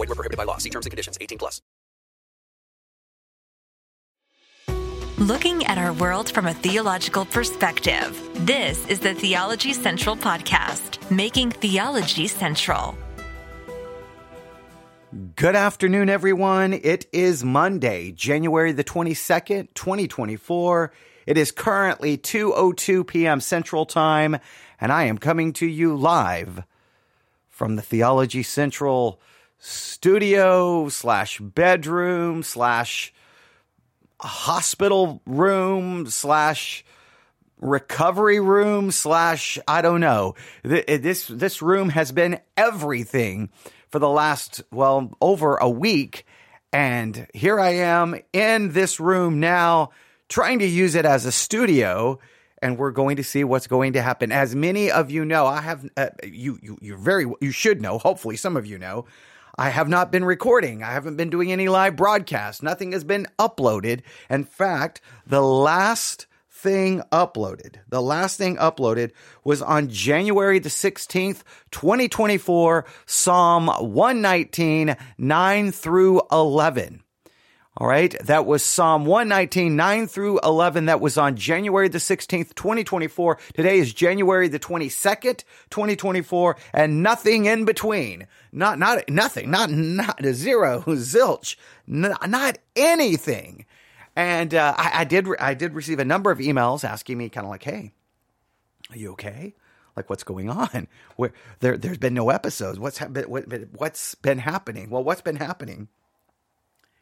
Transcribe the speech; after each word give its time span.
Void 0.00 0.08
where 0.08 0.16
prohibited 0.16 0.38
by 0.38 0.44
law. 0.44 0.56
See 0.56 0.70
terms 0.70 0.86
and 0.86 0.90
conditions. 0.90 1.18
18 1.20 1.36
plus. 1.36 1.60
Looking 5.18 5.66
at 5.66 5.76
our 5.76 5.92
world 5.92 6.30
from 6.30 6.46
a 6.46 6.54
theological 6.54 7.26
perspective, 7.26 8.18
this 8.46 8.86
is 8.86 9.00
the 9.00 9.12
Theology 9.12 9.74
Central 9.74 10.16
Podcast, 10.16 11.10
making 11.10 11.50
theology 11.50 12.26
central. 12.26 12.96
Good 15.36 15.56
afternoon, 15.56 16.08
everyone. 16.08 16.72
It 16.72 17.04
is 17.12 17.44
Monday, 17.44 18.12
January 18.12 18.72
the 18.72 18.82
22nd, 18.82 19.68
2024. 19.74 20.90
It 21.26 21.36
is 21.36 21.52
currently 21.52 22.16
2.02 22.16 23.06
p.m. 23.06 23.40
Central 23.40 23.84
Time, 23.84 24.38
and 24.80 24.90
I 24.90 25.04
am 25.04 25.18
coming 25.18 25.52
to 25.54 25.66
you 25.66 25.94
live 25.94 26.64
from 27.50 27.76
the 27.76 27.82
Theology 27.82 28.42
Central 28.42 29.20
studio 29.60 30.88
slash 30.88 31.38
bedroom 31.38 32.42
slash 32.42 33.12
hospital 34.18 35.22
room 35.26 36.06
slash 36.06 36.84
recovery 37.60 38.40
room 38.40 38.90
slash 38.90 39.58
I 39.68 39.82
don't 39.82 40.00
know. 40.00 40.34
This 40.62 41.26
this 41.26 41.62
room 41.62 41.90
has 41.90 42.10
been 42.10 42.40
everything 42.56 43.50
for 43.88 43.98
the 43.98 44.08
last 44.08 44.62
well 44.72 45.12
over 45.20 45.56
a 45.56 45.68
week, 45.68 46.26
and 46.72 47.26
here 47.34 47.60
I 47.60 47.74
am 47.74 48.18
in 48.32 48.72
this 48.72 48.98
room 48.98 49.40
now, 49.40 49.90
trying 50.28 50.60
to 50.60 50.66
use 50.66 50.94
it 50.94 51.04
as 51.04 51.26
a 51.26 51.32
studio. 51.32 52.18
And 52.62 52.76
we're 52.76 52.90
going 52.90 53.16
to 53.16 53.24
see 53.24 53.42
what's 53.42 53.66
going 53.66 53.94
to 53.94 54.02
happen. 54.02 54.32
As 54.32 54.54
many 54.54 54.90
of 54.90 55.10
you 55.10 55.24
know, 55.24 55.46
I 55.46 55.62
have 55.62 55.88
uh, 55.96 56.08
you 56.22 56.58
you 56.60 56.76
you 56.82 56.96
very 56.98 57.24
you 57.40 57.52
should 57.52 57.80
know. 57.80 57.96
Hopefully, 57.96 58.36
some 58.36 58.54
of 58.54 58.66
you 58.66 58.78
know. 58.78 59.06
I 59.60 59.68
have 59.68 59.90
not 59.90 60.10
been 60.10 60.24
recording. 60.24 60.82
I 60.82 60.92
haven't 60.92 61.16
been 61.16 61.28
doing 61.28 61.52
any 61.52 61.68
live 61.68 61.94
broadcasts. 61.94 62.62
Nothing 62.62 62.92
has 62.92 63.04
been 63.04 63.26
uploaded. 63.38 64.00
In 64.30 64.44
fact, 64.44 65.02
the 65.26 65.42
last 65.42 66.26
thing 66.50 67.02
uploaded, 67.12 67.76
the 67.86 68.00
last 68.00 68.38
thing 68.38 68.56
uploaded 68.56 69.10
was 69.44 69.60
on 69.60 69.90
January 69.90 70.60
the 70.60 70.70
16th, 70.70 71.42
2024, 71.72 72.86
Psalm 73.04 73.66
119, 73.66 74.96
9 75.18 75.72
through 75.72 76.22
11. 76.32 77.02
All 77.76 77.86
right. 77.86 78.16
That 78.24 78.46
was 78.46 78.64
Psalm 78.64 79.04
119, 79.04 79.76
9 79.76 80.06
through 80.08 80.40
11. 80.40 80.86
That 80.86 81.00
was 81.00 81.16
on 81.16 81.36
January 81.36 81.88
the 81.88 81.98
16th, 81.98 82.54
2024. 82.54 83.38
Today 83.54 83.78
is 83.78 83.94
January 83.94 84.48
the 84.48 84.58
22nd, 84.58 85.44
2024, 85.70 86.56
and 86.72 87.02
nothing 87.02 87.46
in 87.46 87.64
between. 87.64 88.26
Not, 88.50 88.80
not, 88.80 89.08
nothing, 89.08 89.50
not, 89.52 89.70
not 89.70 90.24
a 90.24 90.34
zero, 90.34 90.80
zilch, 90.88 91.54
not, 91.86 92.28
not 92.28 92.58
anything. 92.74 93.66
And, 94.16 94.52
uh, 94.52 94.74
I, 94.76 94.90
I 94.94 95.04
did, 95.04 95.28
I 95.38 95.54
did 95.54 95.74
receive 95.74 96.00
a 96.00 96.04
number 96.04 96.32
of 96.32 96.40
emails 96.40 96.82
asking 96.82 97.18
me 97.18 97.28
kind 97.28 97.46
of 97.46 97.50
like, 97.50 97.62
Hey, 97.62 97.92
are 98.90 98.96
you 98.96 99.12
okay? 99.12 99.54
Like 99.94 100.10
what's 100.10 100.24
going 100.24 100.50
on? 100.50 100.88
Where 101.16 101.32
there, 101.60 101.76
there's 101.76 101.98
been 101.98 102.14
no 102.14 102.30
episodes. 102.30 102.80
What's 102.80 102.98
happened? 102.98 103.26
What, 103.26 103.44
what's 103.72 104.16
been 104.16 104.38
happening? 104.38 104.90
Well, 104.90 105.04
what's 105.04 105.20
been 105.20 105.36
happening? 105.36 105.88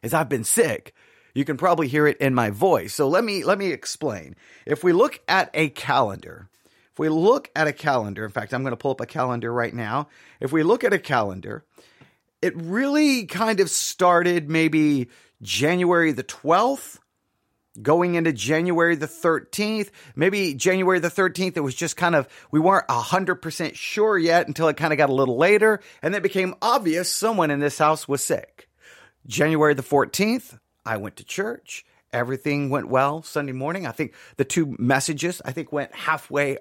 Is 0.03 0.13
I've 0.13 0.29
been 0.29 0.43
sick. 0.43 0.93
You 1.33 1.45
can 1.45 1.57
probably 1.57 1.87
hear 1.87 2.07
it 2.07 2.17
in 2.17 2.33
my 2.33 2.49
voice. 2.49 2.93
So 2.93 3.07
let 3.07 3.23
me 3.23 3.43
let 3.43 3.57
me 3.57 3.71
explain. 3.71 4.35
If 4.65 4.83
we 4.83 4.93
look 4.93 5.19
at 5.27 5.49
a 5.53 5.69
calendar, 5.69 6.49
if 6.91 6.99
we 6.99 7.09
look 7.09 7.49
at 7.55 7.67
a 7.67 7.73
calendar, 7.73 8.25
in 8.25 8.31
fact, 8.31 8.53
I'm 8.53 8.63
going 8.63 8.71
to 8.71 8.77
pull 8.77 8.91
up 8.91 9.01
a 9.01 9.05
calendar 9.05 9.53
right 9.53 9.73
now. 9.73 10.07
If 10.39 10.51
we 10.51 10.63
look 10.63 10.83
at 10.83 10.93
a 10.93 10.99
calendar, 10.99 11.63
it 12.41 12.55
really 12.55 13.25
kind 13.25 13.59
of 13.59 13.69
started 13.69 14.49
maybe 14.49 15.09
January 15.41 16.11
the 16.11 16.23
12th 16.23 16.97
going 17.81 18.15
into 18.15 18.33
January 18.33 18.95
the 18.95 19.07
13th. 19.07 19.89
Maybe 20.15 20.53
January 20.53 20.99
the 20.99 21.09
13th, 21.09 21.57
it 21.57 21.61
was 21.61 21.75
just 21.75 21.97
kind 21.97 22.15
of, 22.15 22.27
we 22.51 22.59
weren't 22.59 22.87
100% 22.87 23.75
sure 23.75 24.17
yet 24.17 24.47
until 24.47 24.67
it 24.67 24.77
kind 24.77 24.93
of 24.93 24.97
got 24.97 25.09
a 25.09 25.13
little 25.13 25.37
later. 25.37 25.79
And 26.01 26.13
then 26.13 26.19
it 26.19 26.23
became 26.23 26.55
obvious 26.61 27.11
someone 27.11 27.51
in 27.51 27.59
this 27.59 27.77
house 27.77 28.07
was 28.07 28.23
sick. 28.23 28.68
January 29.27 29.73
the 29.73 29.83
14th, 29.83 30.59
I 30.85 30.97
went 30.97 31.15
to 31.17 31.23
church. 31.23 31.85
Everything 32.11 32.69
went 32.69 32.89
well 32.89 33.21
Sunday 33.21 33.51
morning. 33.51 33.85
I 33.85 33.91
think 33.91 34.13
the 34.37 34.45
two 34.45 34.75
messages, 34.79 35.41
I 35.45 35.51
think, 35.51 35.71
went 35.71 35.93
halfway, 35.93 36.57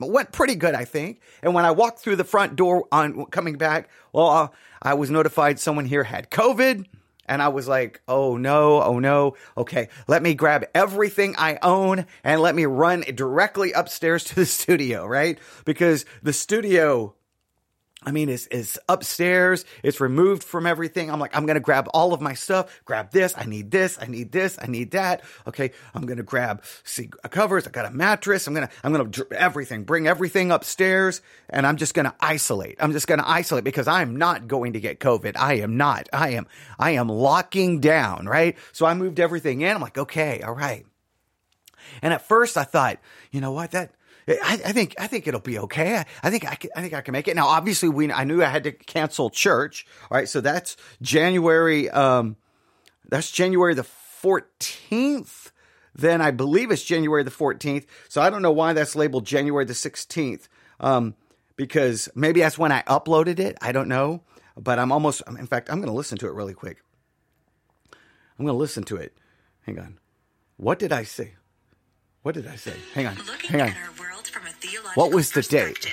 went 0.00 0.32
pretty 0.32 0.56
good, 0.56 0.74
I 0.74 0.84
think. 0.84 1.20
And 1.42 1.54
when 1.54 1.64
I 1.64 1.70
walked 1.70 2.00
through 2.00 2.16
the 2.16 2.24
front 2.24 2.56
door 2.56 2.86
on 2.90 3.26
coming 3.26 3.56
back, 3.56 3.88
well, 4.12 4.52
I 4.82 4.94
was 4.94 5.10
notified 5.10 5.60
someone 5.60 5.86
here 5.86 6.04
had 6.04 6.30
COVID. 6.30 6.86
And 7.28 7.42
I 7.42 7.48
was 7.48 7.68
like, 7.68 8.00
oh 8.08 8.36
no, 8.38 8.82
oh 8.82 8.98
no. 8.98 9.36
Okay, 9.56 9.88
let 10.08 10.22
me 10.22 10.34
grab 10.34 10.64
everything 10.74 11.34
I 11.36 11.58
own 11.62 12.06
and 12.24 12.40
let 12.40 12.54
me 12.54 12.64
run 12.64 13.02
directly 13.14 13.72
upstairs 13.72 14.24
to 14.24 14.34
the 14.34 14.46
studio, 14.46 15.06
right? 15.06 15.38
Because 15.64 16.06
the 16.22 16.32
studio 16.32 17.14
I 18.04 18.12
mean, 18.12 18.28
it's, 18.28 18.46
it's 18.52 18.78
upstairs. 18.88 19.64
It's 19.82 20.00
removed 20.00 20.44
from 20.44 20.66
everything. 20.66 21.10
I'm 21.10 21.18
like, 21.18 21.36
I'm 21.36 21.46
going 21.46 21.56
to 21.56 21.60
grab 21.60 21.88
all 21.92 22.14
of 22.14 22.20
my 22.20 22.34
stuff, 22.34 22.80
grab 22.84 23.10
this. 23.10 23.34
I 23.36 23.44
need 23.44 23.72
this. 23.72 23.98
I 24.00 24.06
need 24.06 24.30
this. 24.30 24.56
I 24.62 24.66
need 24.66 24.92
that. 24.92 25.22
Okay. 25.48 25.72
I'm 25.94 26.06
going 26.06 26.18
to 26.18 26.22
grab 26.22 26.62
see, 26.84 27.10
uh, 27.24 27.28
covers. 27.28 27.66
I 27.66 27.70
got 27.70 27.86
a 27.86 27.90
mattress. 27.90 28.46
I'm 28.46 28.54
going 28.54 28.68
to, 28.68 28.72
I'm 28.84 28.92
going 28.92 29.10
to 29.10 29.26
everything, 29.32 29.82
bring 29.82 30.06
everything 30.06 30.52
upstairs 30.52 31.22
and 31.50 31.66
I'm 31.66 31.76
just 31.76 31.92
going 31.92 32.06
to 32.06 32.14
isolate. 32.20 32.76
I'm 32.78 32.92
just 32.92 33.08
going 33.08 33.18
to 33.18 33.28
isolate 33.28 33.64
because 33.64 33.88
I'm 33.88 34.14
not 34.14 34.46
going 34.46 34.74
to 34.74 34.80
get 34.80 35.00
COVID. 35.00 35.36
I 35.36 35.54
am 35.54 35.76
not. 35.76 36.08
I 36.12 36.30
am, 36.30 36.46
I 36.78 36.92
am 36.92 37.08
locking 37.08 37.80
down. 37.80 38.26
Right. 38.26 38.56
So 38.72 38.86
I 38.86 38.94
moved 38.94 39.18
everything 39.18 39.62
in. 39.62 39.74
I'm 39.74 39.82
like, 39.82 39.98
okay. 39.98 40.40
All 40.42 40.54
right. 40.54 40.86
And 42.00 42.12
at 42.12 42.28
first 42.28 42.56
I 42.56 42.64
thought, 42.64 42.98
you 43.32 43.40
know 43.40 43.52
what? 43.52 43.72
That, 43.72 43.90
I, 44.28 44.60
I, 44.66 44.72
think 44.72 44.94
I 44.98 45.06
think 45.06 45.26
it'll 45.26 45.40
be 45.40 45.58
okay. 45.60 45.96
I, 45.96 46.06
I, 46.22 46.30
think 46.30 46.46
I 46.46 46.54
can, 46.54 46.70
I 46.76 46.82
think 46.82 46.94
I 46.94 47.00
can 47.00 47.12
make 47.12 47.28
it. 47.28 47.36
Now, 47.36 47.46
obviously, 47.46 47.88
we 47.88 48.12
I 48.12 48.24
knew 48.24 48.42
I 48.42 48.46
had 48.46 48.64
to 48.64 48.72
cancel 48.72 49.30
church. 49.30 49.86
All 50.10 50.18
right, 50.18 50.28
so 50.28 50.40
that's 50.40 50.76
January. 51.00 51.88
Um, 51.90 52.36
that's 53.08 53.30
January 53.30 53.74
the 53.74 53.84
fourteenth. 53.84 55.52
Then 55.94 56.20
I 56.20 56.30
believe 56.30 56.70
it's 56.70 56.84
January 56.84 57.22
the 57.24 57.30
fourteenth. 57.30 57.86
So 58.08 58.20
I 58.20 58.30
don't 58.30 58.42
know 58.42 58.52
why 58.52 58.72
that's 58.72 58.94
labeled 58.94 59.24
January 59.26 59.64
the 59.64 59.74
sixteenth. 59.74 60.48
Um, 60.80 61.14
because 61.56 62.08
maybe 62.14 62.40
that's 62.40 62.58
when 62.58 62.70
I 62.70 62.82
uploaded 62.82 63.40
it. 63.40 63.58
I 63.60 63.72
don't 63.72 63.88
know, 63.88 64.22
but 64.56 64.78
I'm 64.78 64.92
almost. 64.92 65.22
In 65.26 65.46
fact, 65.46 65.70
I'm 65.70 65.78
going 65.78 65.88
to 65.88 65.96
listen 65.96 66.18
to 66.18 66.26
it 66.26 66.34
really 66.34 66.54
quick. 66.54 66.82
I'm 68.38 68.44
going 68.44 68.54
to 68.54 68.58
listen 68.58 68.84
to 68.84 68.96
it. 68.96 69.16
Hang 69.62 69.78
on. 69.78 69.98
What 70.56 70.78
did 70.78 70.92
I 70.92 71.02
say? 71.02 71.34
What 72.22 72.34
did 72.34 72.46
I 72.46 72.56
say? 72.56 72.74
Hang 72.94 73.06
on. 73.06 73.16
Hang 73.48 73.60
on. 73.62 73.74
What 74.94 75.12
was 75.12 75.30
the 75.32 75.42
date? 75.42 75.92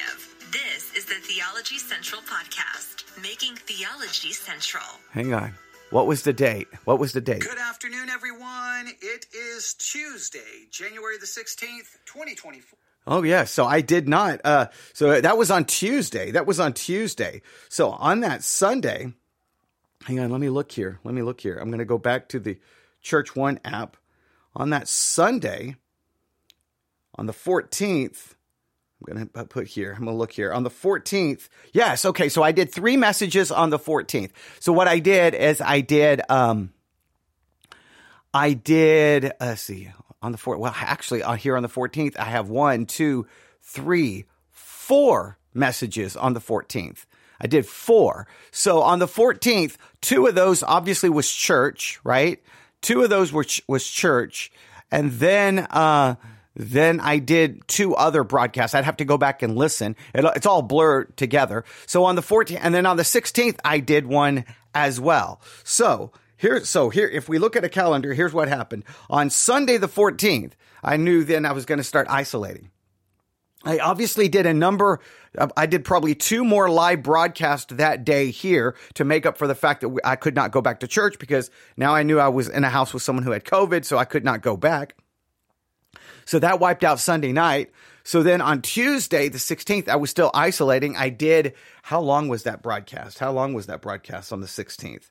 This 0.51 0.93
is 0.95 1.05
the 1.05 1.15
Theology 1.15 1.77
Central 1.77 2.21
Podcast, 2.21 3.21
making 3.21 3.55
theology 3.55 4.31
central. 4.31 4.83
Hang 5.11 5.33
on. 5.33 5.53
What 5.91 6.07
was 6.07 6.23
the 6.23 6.33
date? 6.33 6.67
What 6.85 6.99
was 6.99 7.11
the 7.11 7.21
date? 7.21 7.41
Good 7.41 7.57
afternoon, 7.57 8.09
everyone. 8.09 8.87
It 9.01 9.25
is 9.33 9.73
Tuesday, 9.75 10.67
January 10.71 11.17
the 11.19 11.25
16th, 11.25 11.97
2024. 12.05 12.77
Oh 13.07 13.23
yeah, 13.23 13.43
so 13.43 13.65
I 13.65 13.81
did 13.81 14.07
not. 14.07 14.41
Uh, 14.43 14.67
so 14.93 15.19
that 15.19 15.37
was 15.37 15.51
on 15.51 15.65
Tuesday. 15.65 16.31
That 16.31 16.45
was 16.45 16.59
on 16.59 16.73
Tuesday. 16.73 17.41
So 17.69 17.89
on 17.91 18.21
that 18.21 18.43
Sunday, 18.43 19.13
hang 20.05 20.19
on, 20.19 20.31
let 20.31 20.39
me 20.41 20.49
look 20.49 20.71
here. 20.71 20.99
Let 21.03 21.13
me 21.13 21.21
look 21.21 21.41
here. 21.41 21.57
I'm 21.57 21.69
going 21.69 21.79
to 21.79 21.85
go 21.85 21.97
back 21.97 22.29
to 22.29 22.39
the 22.39 22.59
Church 23.01 23.35
One 23.35 23.59
app 23.63 23.97
on 24.55 24.69
that 24.71 24.87
Sunday 24.87 25.75
on 27.15 27.25
the 27.25 27.33
14th. 27.33 28.34
I'm 29.07 29.13
going 29.13 29.29
to 29.29 29.45
put 29.45 29.67
here. 29.67 29.91
I'm 29.91 30.05
going 30.05 30.15
to 30.15 30.17
look 30.17 30.31
here. 30.31 30.53
On 30.53 30.63
the 30.63 30.69
14th. 30.69 31.49
Yes. 31.73 32.05
Okay. 32.05 32.29
So 32.29 32.43
I 32.43 32.51
did 32.51 32.71
three 32.71 32.97
messages 32.97 33.51
on 33.51 33.69
the 33.69 33.79
14th. 33.79 34.31
So 34.59 34.73
what 34.73 34.87
I 34.87 34.99
did 34.99 35.33
is 35.33 35.61
I 35.61 35.81
did, 35.81 36.21
um, 36.29 36.71
I 38.33 38.53
did, 38.53 39.25
uh, 39.25 39.29
let's 39.39 39.61
see, 39.61 39.91
on 40.21 40.31
the 40.31 40.37
4th. 40.37 40.59
Well, 40.59 40.73
actually, 40.75 41.23
on 41.23 41.37
here 41.37 41.55
on 41.55 41.63
the 41.63 41.69
14th, 41.69 42.17
I 42.17 42.25
have 42.25 42.49
one, 42.49 42.85
two, 42.85 43.27
three, 43.61 44.25
four 44.51 45.37
messages 45.53 46.15
on 46.15 46.33
the 46.33 46.41
14th. 46.41 47.05
I 47.39 47.47
did 47.47 47.65
four. 47.65 48.27
So 48.51 48.81
on 48.81 48.99
the 48.99 49.07
14th, 49.07 49.75
two 50.01 50.27
of 50.27 50.35
those 50.35 50.63
obviously 50.63 51.09
was 51.09 51.29
church, 51.31 51.99
right? 52.03 52.41
Two 52.81 53.03
of 53.03 53.09
those 53.09 53.31
were 53.31 53.43
ch- 53.43 53.61
was 53.67 53.85
church. 53.87 54.51
And 54.91 55.11
then, 55.13 55.59
uh, 55.69 56.15
then 56.55 56.99
I 56.99 57.19
did 57.19 57.67
two 57.67 57.95
other 57.95 58.23
broadcasts. 58.23 58.75
I'd 58.75 58.85
have 58.85 58.97
to 58.97 59.05
go 59.05 59.17
back 59.17 59.41
and 59.41 59.55
listen. 59.55 59.95
It, 60.13 60.25
it's 60.35 60.45
all 60.45 60.61
blurred 60.61 61.15
together. 61.17 61.65
So 61.85 62.05
on 62.05 62.15
the 62.15 62.21
14th, 62.21 62.59
and 62.61 62.73
then 62.73 62.85
on 62.85 62.97
the 62.97 63.03
16th, 63.03 63.59
I 63.63 63.79
did 63.79 64.05
one 64.07 64.45
as 64.73 64.99
well. 64.99 65.41
So 65.63 66.11
here, 66.37 66.63
so 66.63 66.89
here, 66.89 67.07
if 67.07 67.29
we 67.29 67.39
look 67.39 67.55
at 67.55 67.63
a 67.63 67.69
calendar, 67.69 68.13
here's 68.13 68.33
what 68.33 68.47
happened. 68.47 68.83
On 69.09 69.29
Sunday 69.29 69.77
the 69.77 69.87
14th, 69.87 70.53
I 70.83 70.97
knew 70.97 71.23
then 71.23 71.45
I 71.45 71.51
was 71.51 71.65
going 71.65 71.79
to 71.79 71.83
start 71.83 72.07
isolating. 72.09 72.69
I 73.65 73.79
obviously 73.79 74.29
did 74.29 74.45
a 74.45 74.53
number. 74.53 74.99
I 75.57 75.65
did 75.65 75.83
probably 75.83 76.13
two 76.13 76.45
more 76.45 76.69
live 76.69 77.01
broadcasts 77.01 77.73
that 77.73 78.05
day 78.05 78.29
here 78.29 78.75
to 78.93 79.03
make 79.03 79.25
up 79.25 79.37
for 79.37 79.47
the 79.47 79.55
fact 79.55 79.81
that 79.81 79.99
I 80.03 80.15
could 80.15 80.35
not 80.35 80.51
go 80.51 80.61
back 80.61 80.81
to 80.81 80.87
church 80.87 81.17
because 81.17 81.49
now 81.75 81.95
I 81.95 82.03
knew 82.03 82.19
I 82.19 82.27
was 82.27 82.47
in 82.47 82.63
a 82.63 82.69
house 82.69 82.93
with 82.93 83.01
someone 83.01 83.23
who 83.23 83.31
had 83.31 83.43
COVID, 83.43 83.83
so 83.83 83.97
I 83.97 84.05
could 84.05 84.23
not 84.23 84.41
go 84.41 84.55
back. 84.55 84.95
So 86.25 86.39
that 86.39 86.59
wiped 86.59 86.83
out 86.83 86.99
Sunday 86.99 87.31
night. 87.31 87.71
So 88.03 88.21
then 88.21 88.41
on 88.41 88.61
Tuesday, 88.61 89.29
the 89.29 89.37
16th, 89.37 89.87
I 89.87 89.95
was 89.95 90.09
still 90.09 90.31
isolating. 90.33 90.95
I 90.95 91.09
did, 91.09 91.53
how 91.83 92.01
long 92.01 92.27
was 92.27 92.43
that 92.43 92.61
broadcast? 92.61 93.19
How 93.19 93.31
long 93.31 93.53
was 93.53 93.65
that 93.65 93.81
broadcast 93.81 94.31
on 94.31 94.41
the 94.41 94.47
16th? 94.47 95.09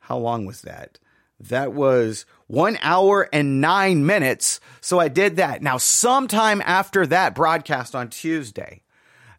How 0.00 0.18
long 0.18 0.46
was 0.46 0.62
that? 0.62 0.98
That 1.40 1.72
was 1.72 2.24
one 2.46 2.78
hour 2.82 3.28
and 3.32 3.60
nine 3.60 4.06
minutes. 4.06 4.60
So 4.80 4.98
I 4.98 5.08
did 5.08 5.36
that. 5.36 5.62
Now, 5.62 5.76
sometime 5.76 6.62
after 6.64 7.06
that 7.06 7.34
broadcast 7.34 7.94
on 7.94 8.08
Tuesday, 8.08 8.82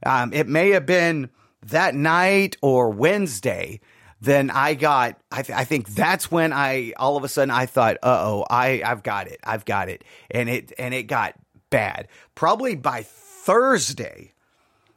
um, 0.06 0.34
it 0.34 0.48
may 0.48 0.72
have 0.72 0.86
been 0.86 1.30
that 1.64 1.96
night 1.96 2.58
or 2.62 2.90
Wednesday. 2.90 3.80
Then 4.20 4.50
I 4.50 4.74
got, 4.74 5.20
I, 5.32 5.44
th- 5.44 5.58
I 5.58 5.64
think 5.64 5.90
that's 5.90 6.32
when 6.32 6.54
I, 6.54 6.94
all 6.98 7.18
of 7.18 7.24
a 7.24 7.28
sudden 7.28 7.52
I 7.52 7.66
thought, 7.66 7.98
uh 8.04 8.24
oh, 8.26 8.46
I, 8.50 8.82
I've 8.84 9.04
got 9.04 9.28
it. 9.28 9.40
I've 9.44 9.66
got 9.66 9.90
it. 9.90 10.04
And 10.32 10.50
it, 10.50 10.74
and 10.78 10.94
it 10.94 11.04
got 11.04 11.36
bad. 11.70 12.08
Probably 12.34 12.76
by 12.76 13.04
Thursday, 13.04 14.34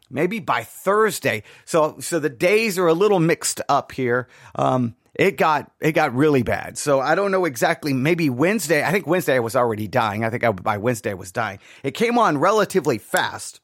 maybe 0.08 0.40
by 0.40 0.64
Thursday. 0.64 1.42
So, 1.64 1.96
so 2.00 2.18
the 2.18 2.30
days 2.30 2.78
are 2.78 2.86
a 2.86 2.94
little 2.94 3.20
mixed 3.20 3.60
up 3.68 3.92
here. 3.92 4.28
Um, 4.54 4.94
it 5.14 5.36
got 5.36 5.70
it 5.80 5.92
got 5.92 6.14
really 6.14 6.42
bad. 6.42 6.78
So 6.78 7.00
I 7.00 7.14
don't 7.14 7.30
know 7.30 7.44
exactly. 7.44 7.92
Maybe 7.92 8.30
Wednesday. 8.30 8.82
I 8.82 8.92
think 8.92 9.06
Wednesday 9.06 9.36
I 9.36 9.40
was 9.40 9.56
already 9.56 9.88
dying. 9.88 10.24
I 10.24 10.30
think 10.30 10.44
I, 10.44 10.52
by 10.52 10.78
Wednesday 10.78 11.10
I 11.10 11.14
was 11.14 11.32
dying. 11.32 11.58
It 11.82 11.92
came 11.92 12.16
on 12.16 12.38
relatively 12.38 12.98
fast. 12.98 13.60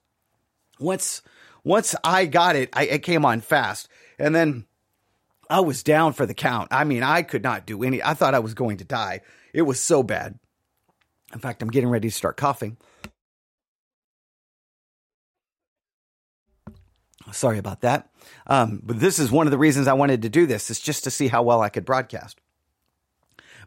Once 0.78 1.22
once 1.64 1.94
I 2.04 2.26
got 2.26 2.56
it, 2.56 2.68
I, 2.72 2.84
it 2.86 3.02
came 3.02 3.24
on 3.24 3.40
fast, 3.40 3.88
and 4.18 4.34
then 4.34 4.66
I 5.48 5.60
was 5.60 5.82
down 5.82 6.12
for 6.12 6.26
the 6.26 6.34
count. 6.34 6.68
I 6.70 6.84
mean, 6.84 7.02
I 7.02 7.22
could 7.22 7.42
not 7.42 7.66
do 7.66 7.82
any. 7.82 8.02
I 8.02 8.14
thought 8.14 8.34
I 8.34 8.40
was 8.40 8.54
going 8.54 8.78
to 8.78 8.84
die. 8.84 9.20
It 9.52 9.62
was 9.62 9.80
so 9.80 10.02
bad. 10.02 10.38
In 11.32 11.40
fact, 11.40 11.62
I'm 11.62 11.70
getting 11.70 11.88
ready 11.88 12.08
to 12.08 12.14
start 12.14 12.36
coughing. 12.36 12.76
Sorry 17.32 17.58
about 17.58 17.80
that. 17.80 18.08
Um, 18.46 18.80
but 18.82 19.00
this 19.00 19.18
is 19.18 19.32
one 19.32 19.46
of 19.46 19.50
the 19.50 19.58
reasons 19.58 19.88
I 19.88 19.94
wanted 19.94 20.22
to 20.22 20.28
do 20.28 20.46
this, 20.46 20.70
is 20.70 20.78
just 20.78 21.04
to 21.04 21.10
see 21.10 21.28
how 21.28 21.42
well 21.42 21.60
I 21.60 21.68
could 21.68 21.84
broadcast. 21.84 22.40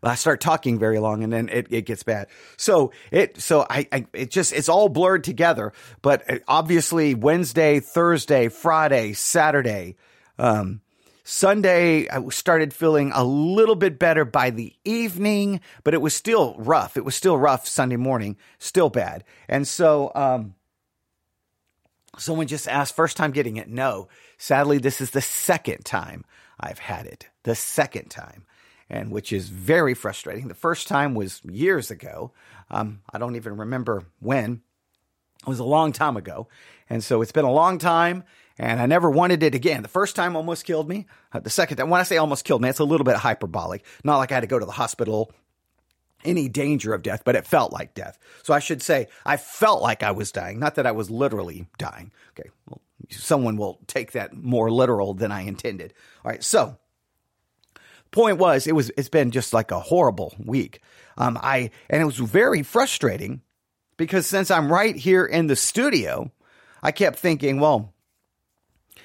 But 0.01 0.11
I 0.11 0.15
start 0.15 0.39
talking 0.39 0.79
very 0.79 0.99
long 0.99 1.23
and 1.23 1.33
then 1.33 1.49
it, 1.49 1.67
it 1.69 1.85
gets 1.85 2.03
bad. 2.03 2.27
So 2.55 2.93
it, 3.11 3.41
so 3.41 3.65
I, 3.69 3.85
I, 3.91 4.05
it 4.13 4.31
just, 4.31 4.53
it's 4.53 4.69
all 4.69 4.87
blurred 4.87 5.25
together. 5.25 5.73
But 6.01 6.29
uh, 6.31 6.39
obviously 6.47 7.15
Wednesday, 7.15 7.81
Thursday, 7.81 8.47
Friday, 8.47 9.11
Saturday, 9.11 9.97
um, 10.37 10.79
Sunday, 11.29 12.09
I 12.09 12.27
started 12.29 12.73
feeling 12.73 13.11
a 13.13 13.23
little 13.23 13.75
bit 13.75 13.99
better 13.99 14.25
by 14.25 14.49
the 14.49 14.73
evening, 14.83 15.61
but 15.83 15.93
it 15.93 16.01
was 16.01 16.15
still 16.15 16.55
rough. 16.57 16.97
It 16.97 17.05
was 17.05 17.15
still 17.15 17.37
rough 17.37 17.67
Sunday 17.67 17.97
morning, 17.97 18.35
still 18.57 18.89
bad. 18.89 19.23
And 19.47 19.67
so, 19.67 20.11
um, 20.15 20.55
Someone 22.17 22.47
just 22.47 22.67
asked, 22.67 22.95
first 22.95 23.15
time 23.15 23.31
getting 23.31 23.57
it? 23.57 23.69
No. 23.69 24.09
Sadly, 24.37 24.77
this 24.77 24.99
is 24.99 25.11
the 25.11 25.21
second 25.21 25.85
time 25.85 26.25
I've 26.59 26.79
had 26.79 27.05
it. 27.05 27.27
The 27.43 27.55
second 27.55 28.09
time. 28.09 28.45
And 28.89 29.11
which 29.11 29.31
is 29.31 29.47
very 29.49 29.93
frustrating. 29.93 30.47
The 30.47 30.55
first 30.55 30.87
time 30.87 31.13
was 31.13 31.41
years 31.45 31.91
ago. 31.91 32.33
Um, 32.71 33.01
I 33.13 33.19
don't 33.19 33.35
even 33.35 33.57
remember 33.57 34.03
when. 34.19 34.61
It 35.43 35.47
was 35.47 35.59
a 35.59 35.63
long 35.63 35.93
time 35.93 36.17
ago. 36.17 36.47
And 36.89 37.03
so 37.03 37.21
it's 37.21 37.31
been 37.31 37.45
a 37.45 37.51
long 37.51 37.77
time 37.77 38.23
and 38.59 38.81
I 38.81 38.85
never 38.85 39.09
wanted 39.09 39.41
it 39.41 39.55
again. 39.55 39.81
The 39.81 39.87
first 39.87 40.17
time 40.17 40.35
almost 40.35 40.65
killed 40.65 40.87
me. 40.87 41.07
Uh, 41.31 41.39
the 41.39 41.49
second 41.49 41.77
time, 41.77 41.89
when 41.89 42.01
I 42.01 42.03
say 42.03 42.17
almost 42.17 42.43
killed 42.43 42.61
me, 42.61 42.67
it's 42.67 42.79
a 42.79 42.83
little 42.83 43.05
bit 43.05 43.15
hyperbolic. 43.15 43.85
Not 44.03 44.17
like 44.17 44.31
I 44.31 44.35
had 44.35 44.41
to 44.41 44.47
go 44.47 44.59
to 44.59 44.65
the 44.65 44.73
hospital 44.73 45.31
any 46.25 46.49
danger 46.49 46.93
of 46.93 47.01
death, 47.01 47.23
but 47.23 47.37
it 47.37 47.47
felt 47.47 47.71
like 47.71 47.93
death. 47.93 48.19
So 48.43 48.53
I 48.53 48.59
should 48.59 48.81
say 48.81 49.07
I 49.25 49.37
felt 49.37 49.81
like 49.81 50.03
I 50.03 50.11
was 50.11 50.33
dying, 50.33 50.59
not 50.59 50.75
that 50.75 50.85
I 50.85 50.91
was 50.91 51.09
literally 51.09 51.67
dying. 51.77 52.11
Okay, 52.37 52.49
well, 52.67 52.81
someone 53.09 53.55
will 53.55 53.79
take 53.87 54.11
that 54.11 54.35
more 54.35 54.69
literal 54.69 55.13
than 55.13 55.31
I 55.31 55.41
intended. 55.41 55.93
All 56.25 56.31
right, 56.31 56.43
so 56.43 56.77
point 58.11 58.37
was 58.37 58.67
it 58.67 58.75
was 58.75 58.91
it's 58.97 59.07
been 59.07 59.31
just 59.31 59.53
like 59.53 59.71
a 59.71 59.79
horrible 59.79 60.35
week. 60.37 60.81
Um, 61.17 61.39
I 61.41 61.71
and 61.89 62.01
it 62.01 62.05
was 62.05 62.17
very 62.17 62.63
frustrating 62.63 63.41
because 63.95 64.27
since 64.27 64.51
I'm 64.51 64.71
right 64.71 64.97
here 64.97 65.25
in 65.25 65.47
the 65.47 65.55
studio, 65.55 66.29
I 66.83 66.91
kept 66.91 67.19
thinking, 67.19 67.61
well, 67.61 67.93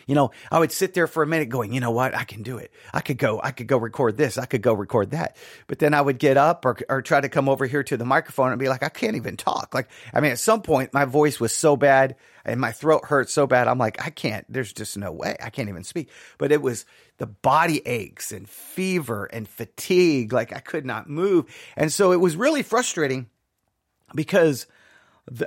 you 0.06 0.14
know, 0.14 0.30
I 0.50 0.58
would 0.58 0.72
sit 0.72 0.94
there 0.94 1.06
for 1.06 1.22
a 1.22 1.26
minute 1.26 1.48
going, 1.48 1.72
you 1.72 1.80
know 1.80 1.90
what? 1.90 2.14
I 2.14 2.24
can 2.24 2.42
do 2.42 2.58
it. 2.58 2.72
I 2.92 3.00
could 3.00 3.18
go, 3.18 3.40
I 3.42 3.50
could 3.50 3.66
go 3.66 3.78
record 3.78 4.16
this. 4.16 4.38
I 4.38 4.46
could 4.46 4.62
go 4.62 4.72
record 4.72 5.10
that. 5.10 5.36
But 5.66 5.78
then 5.78 5.94
I 5.94 6.00
would 6.00 6.18
get 6.18 6.36
up 6.36 6.64
or, 6.64 6.76
or 6.88 7.02
try 7.02 7.20
to 7.20 7.28
come 7.28 7.48
over 7.48 7.66
here 7.66 7.82
to 7.84 7.96
the 7.96 8.04
microphone 8.04 8.50
and 8.50 8.58
be 8.58 8.68
like, 8.68 8.82
I 8.82 8.88
can't 8.88 9.16
even 9.16 9.36
talk. 9.36 9.74
Like, 9.74 9.88
I 10.12 10.20
mean, 10.20 10.32
at 10.32 10.38
some 10.38 10.62
point 10.62 10.94
my 10.94 11.04
voice 11.04 11.40
was 11.40 11.54
so 11.54 11.76
bad 11.76 12.16
and 12.44 12.60
my 12.60 12.72
throat 12.72 13.06
hurt 13.06 13.30
so 13.30 13.46
bad. 13.46 13.68
I'm 13.68 13.78
like, 13.78 14.04
I 14.04 14.10
can't, 14.10 14.44
there's 14.48 14.72
just 14.72 14.98
no 14.98 15.12
way. 15.12 15.36
I 15.42 15.50
can't 15.50 15.68
even 15.68 15.84
speak. 15.84 16.10
But 16.38 16.52
it 16.52 16.60
was 16.60 16.84
the 17.18 17.26
body 17.26 17.80
aches 17.86 18.32
and 18.32 18.48
fever 18.48 19.26
and 19.26 19.48
fatigue. 19.48 20.32
Like 20.32 20.54
I 20.54 20.60
could 20.60 20.84
not 20.84 21.08
move. 21.08 21.46
And 21.76 21.92
so 21.92 22.12
it 22.12 22.20
was 22.20 22.36
really 22.36 22.62
frustrating 22.62 23.28
because 24.14 24.66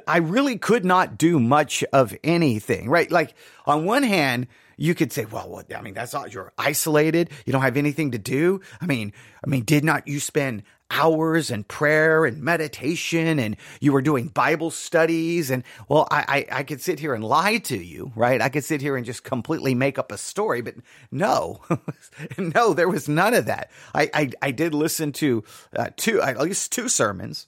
I 0.08 0.18
really 0.18 0.58
could 0.58 0.86
not 0.86 1.18
do 1.18 1.40
much 1.40 1.84
of 1.94 2.16
anything, 2.24 2.90
right? 2.90 3.12
Like 3.12 3.36
on 3.66 3.86
one 3.86 4.04
hand, 4.04 4.48
you 4.76 4.96
could 4.96 5.12
say, 5.12 5.26
well, 5.26 5.50
what, 5.50 5.76
I 5.76 5.82
mean, 5.82 5.94
that's 5.94 6.14
all 6.14 6.28
you're 6.28 6.54
isolated. 6.58 7.30
You 7.46 7.54
don't 7.54 7.62
have 7.62 7.78
anything 7.78 8.12
to 8.12 8.18
do. 8.18 8.62
I 8.80 8.86
mean, 8.86 9.14
I 9.46 9.50
mean, 9.50 9.64
did 9.64 9.84
not 9.84 10.08
you 10.08 10.20
spend 10.20 10.64
hours 10.90 11.52
in 11.52 11.64
prayer 11.64 12.26
and 12.26 12.42
meditation 12.42 13.40
and 13.40 13.58
you 13.82 13.92
were 13.92 14.02
doing 14.02 14.28
Bible 14.28 14.72
studies? 14.72 15.50
And 15.50 15.64
well, 15.90 16.08
I, 16.10 16.46
I, 16.52 16.60
I 16.60 16.64
could 16.64 16.82
sit 16.82 17.00
here 17.00 17.14
and 17.14 17.24
lie 17.24 17.58
to 17.58 17.78
you, 17.78 18.12
right? 18.16 18.42
I 18.42 18.50
could 18.50 18.64
sit 18.64 18.82
here 18.82 18.96
and 18.96 19.06
just 19.06 19.24
completely 19.24 19.76
make 19.76 20.00
up 20.00 20.12
a 20.12 20.18
story, 20.18 20.62
but 20.62 20.76
no, 21.12 21.62
no, 22.38 22.74
there 22.74 22.90
was 22.90 23.10
none 23.10 23.34
of 23.34 23.46
that. 23.46 23.72
I, 23.94 24.10
I, 24.14 24.30
I 24.42 24.52
did 24.52 24.74
listen 24.74 25.12
to 25.14 25.44
uh, 25.76 25.90
two, 25.98 26.22
at 26.22 26.40
least 26.40 26.72
two 26.72 26.88
sermons 26.88 27.48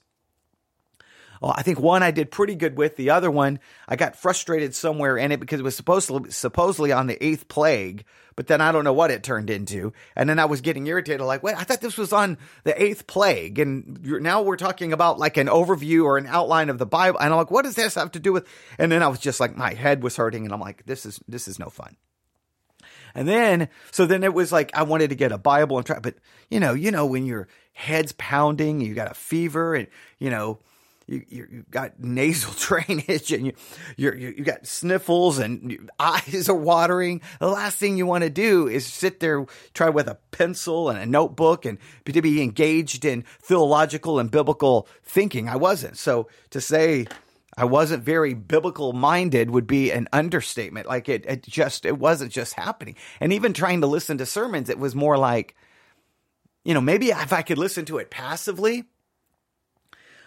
well, 1.40 1.54
I 1.56 1.62
think 1.62 1.80
one 1.80 2.02
I 2.02 2.10
did 2.10 2.30
pretty 2.30 2.54
good 2.54 2.76
with. 2.76 2.96
The 2.96 3.10
other 3.10 3.30
one 3.30 3.60
I 3.88 3.96
got 3.96 4.14
frustrated 4.14 4.74
somewhere 4.74 5.16
in 5.16 5.32
it 5.32 5.40
because 5.40 5.60
it 5.60 5.62
was 5.62 5.74
supposedly 5.74 6.30
supposedly 6.30 6.92
on 6.92 7.06
the 7.06 7.22
eighth 7.24 7.48
plague, 7.48 8.04
but 8.36 8.46
then 8.46 8.60
I 8.60 8.72
don't 8.72 8.84
know 8.84 8.92
what 8.92 9.10
it 9.10 9.22
turned 9.22 9.48
into. 9.48 9.94
And 10.14 10.28
then 10.28 10.38
I 10.38 10.44
was 10.44 10.60
getting 10.60 10.86
irritated, 10.86 11.22
like, 11.22 11.42
wait, 11.42 11.56
I 11.56 11.64
thought 11.64 11.80
this 11.80 11.96
was 11.96 12.12
on 12.12 12.36
the 12.64 12.80
eighth 12.80 13.06
plague, 13.06 13.58
and 13.58 14.02
now 14.22 14.42
we're 14.42 14.56
talking 14.56 14.92
about 14.92 15.18
like 15.18 15.38
an 15.38 15.46
overview 15.46 16.04
or 16.04 16.18
an 16.18 16.26
outline 16.26 16.68
of 16.68 16.78
the 16.78 16.86
Bible. 16.86 17.18
And 17.18 17.32
I'm 17.32 17.38
like, 17.38 17.50
what 17.50 17.64
does 17.64 17.74
this 17.74 17.94
have 17.94 18.12
to 18.12 18.20
do 18.20 18.34
with? 18.34 18.46
And 18.78 18.92
then 18.92 19.02
I 19.02 19.08
was 19.08 19.18
just 19.18 19.40
like, 19.40 19.56
my 19.56 19.72
head 19.72 20.02
was 20.02 20.16
hurting, 20.16 20.44
and 20.44 20.52
I'm 20.52 20.60
like, 20.60 20.84
this 20.84 21.06
is 21.06 21.20
this 21.26 21.48
is 21.48 21.58
no 21.58 21.70
fun. 21.70 21.96
And 23.14 23.26
then, 23.26 23.68
so 23.90 24.06
then 24.06 24.24
it 24.24 24.34
was 24.34 24.52
like 24.52 24.70
I 24.74 24.82
wanted 24.82 25.10
to 25.10 25.16
get 25.16 25.32
a 25.32 25.38
Bible 25.38 25.78
and 25.78 25.86
try, 25.86 25.98
but 25.98 26.14
you 26.50 26.60
know, 26.60 26.74
you 26.74 26.90
know, 26.90 27.06
when 27.06 27.24
your 27.24 27.48
head's 27.72 28.12
pounding, 28.12 28.80
you 28.80 28.94
got 28.94 29.10
a 29.10 29.14
fever, 29.14 29.74
and 29.74 29.88
you 30.18 30.30
know, 30.30 30.60
you, 31.10 31.24
you 31.28 31.48
you've 31.50 31.70
got 31.70 31.98
nasal 32.02 32.52
drainage 32.56 33.32
and 33.32 33.46
you 33.46 33.52
you 33.96 34.12
you 34.12 34.44
got 34.44 34.66
sniffles 34.66 35.38
and 35.38 35.72
your 35.72 35.80
eyes 35.98 36.48
are 36.48 36.54
watering. 36.54 37.20
The 37.40 37.48
last 37.48 37.78
thing 37.78 37.96
you 37.96 38.06
want 38.06 38.24
to 38.24 38.30
do 38.30 38.68
is 38.68 38.86
sit 38.86 39.20
there, 39.20 39.44
try 39.74 39.88
with 39.88 40.08
a 40.08 40.18
pencil 40.30 40.88
and 40.88 40.98
a 40.98 41.06
notebook 41.06 41.64
and 41.64 41.78
be- 42.04 42.12
to 42.12 42.22
be 42.22 42.42
engaged 42.42 43.04
in 43.04 43.24
theological 43.42 44.18
and 44.18 44.30
biblical 44.30 44.88
thinking. 45.02 45.48
I 45.48 45.56
wasn't. 45.56 45.96
So 45.96 46.28
to 46.50 46.60
say 46.60 47.06
I 47.56 47.64
wasn't 47.64 48.04
very 48.04 48.34
biblical 48.34 48.92
minded 48.92 49.50
would 49.50 49.66
be 49.66 49.90
an 49.90 50.08
understatement. 50.12 50.86
Like 50.86 51.08
it, 51.08 51.26
it 51.26 51.42
just, 51.42 51.84
it 51.84 51.98
wasn't 51.98 52.32
just 52.32 52.54
happening. 52.54 52.96
And 53.18 53.32
even 53.32 53.52
trying 53.52 53.80
to 53.80 53.86
listen 53.86 54.18
to 54.18 54.26
sermons, 54.26 54.70
it 54.70 54.78
was 54.78 54.94
more 54.94 55.18
like, 55.18 55.56
you 56.64 56.74
know, 56.74 56.80
maybe 56.80 57.08
if 57.08 57.32
I 57.32 57.42
could 57.42 57.58
listen 57.58 57.84
to 57.86 57.98
it 57.98 58.10
passively, 58.10 58.84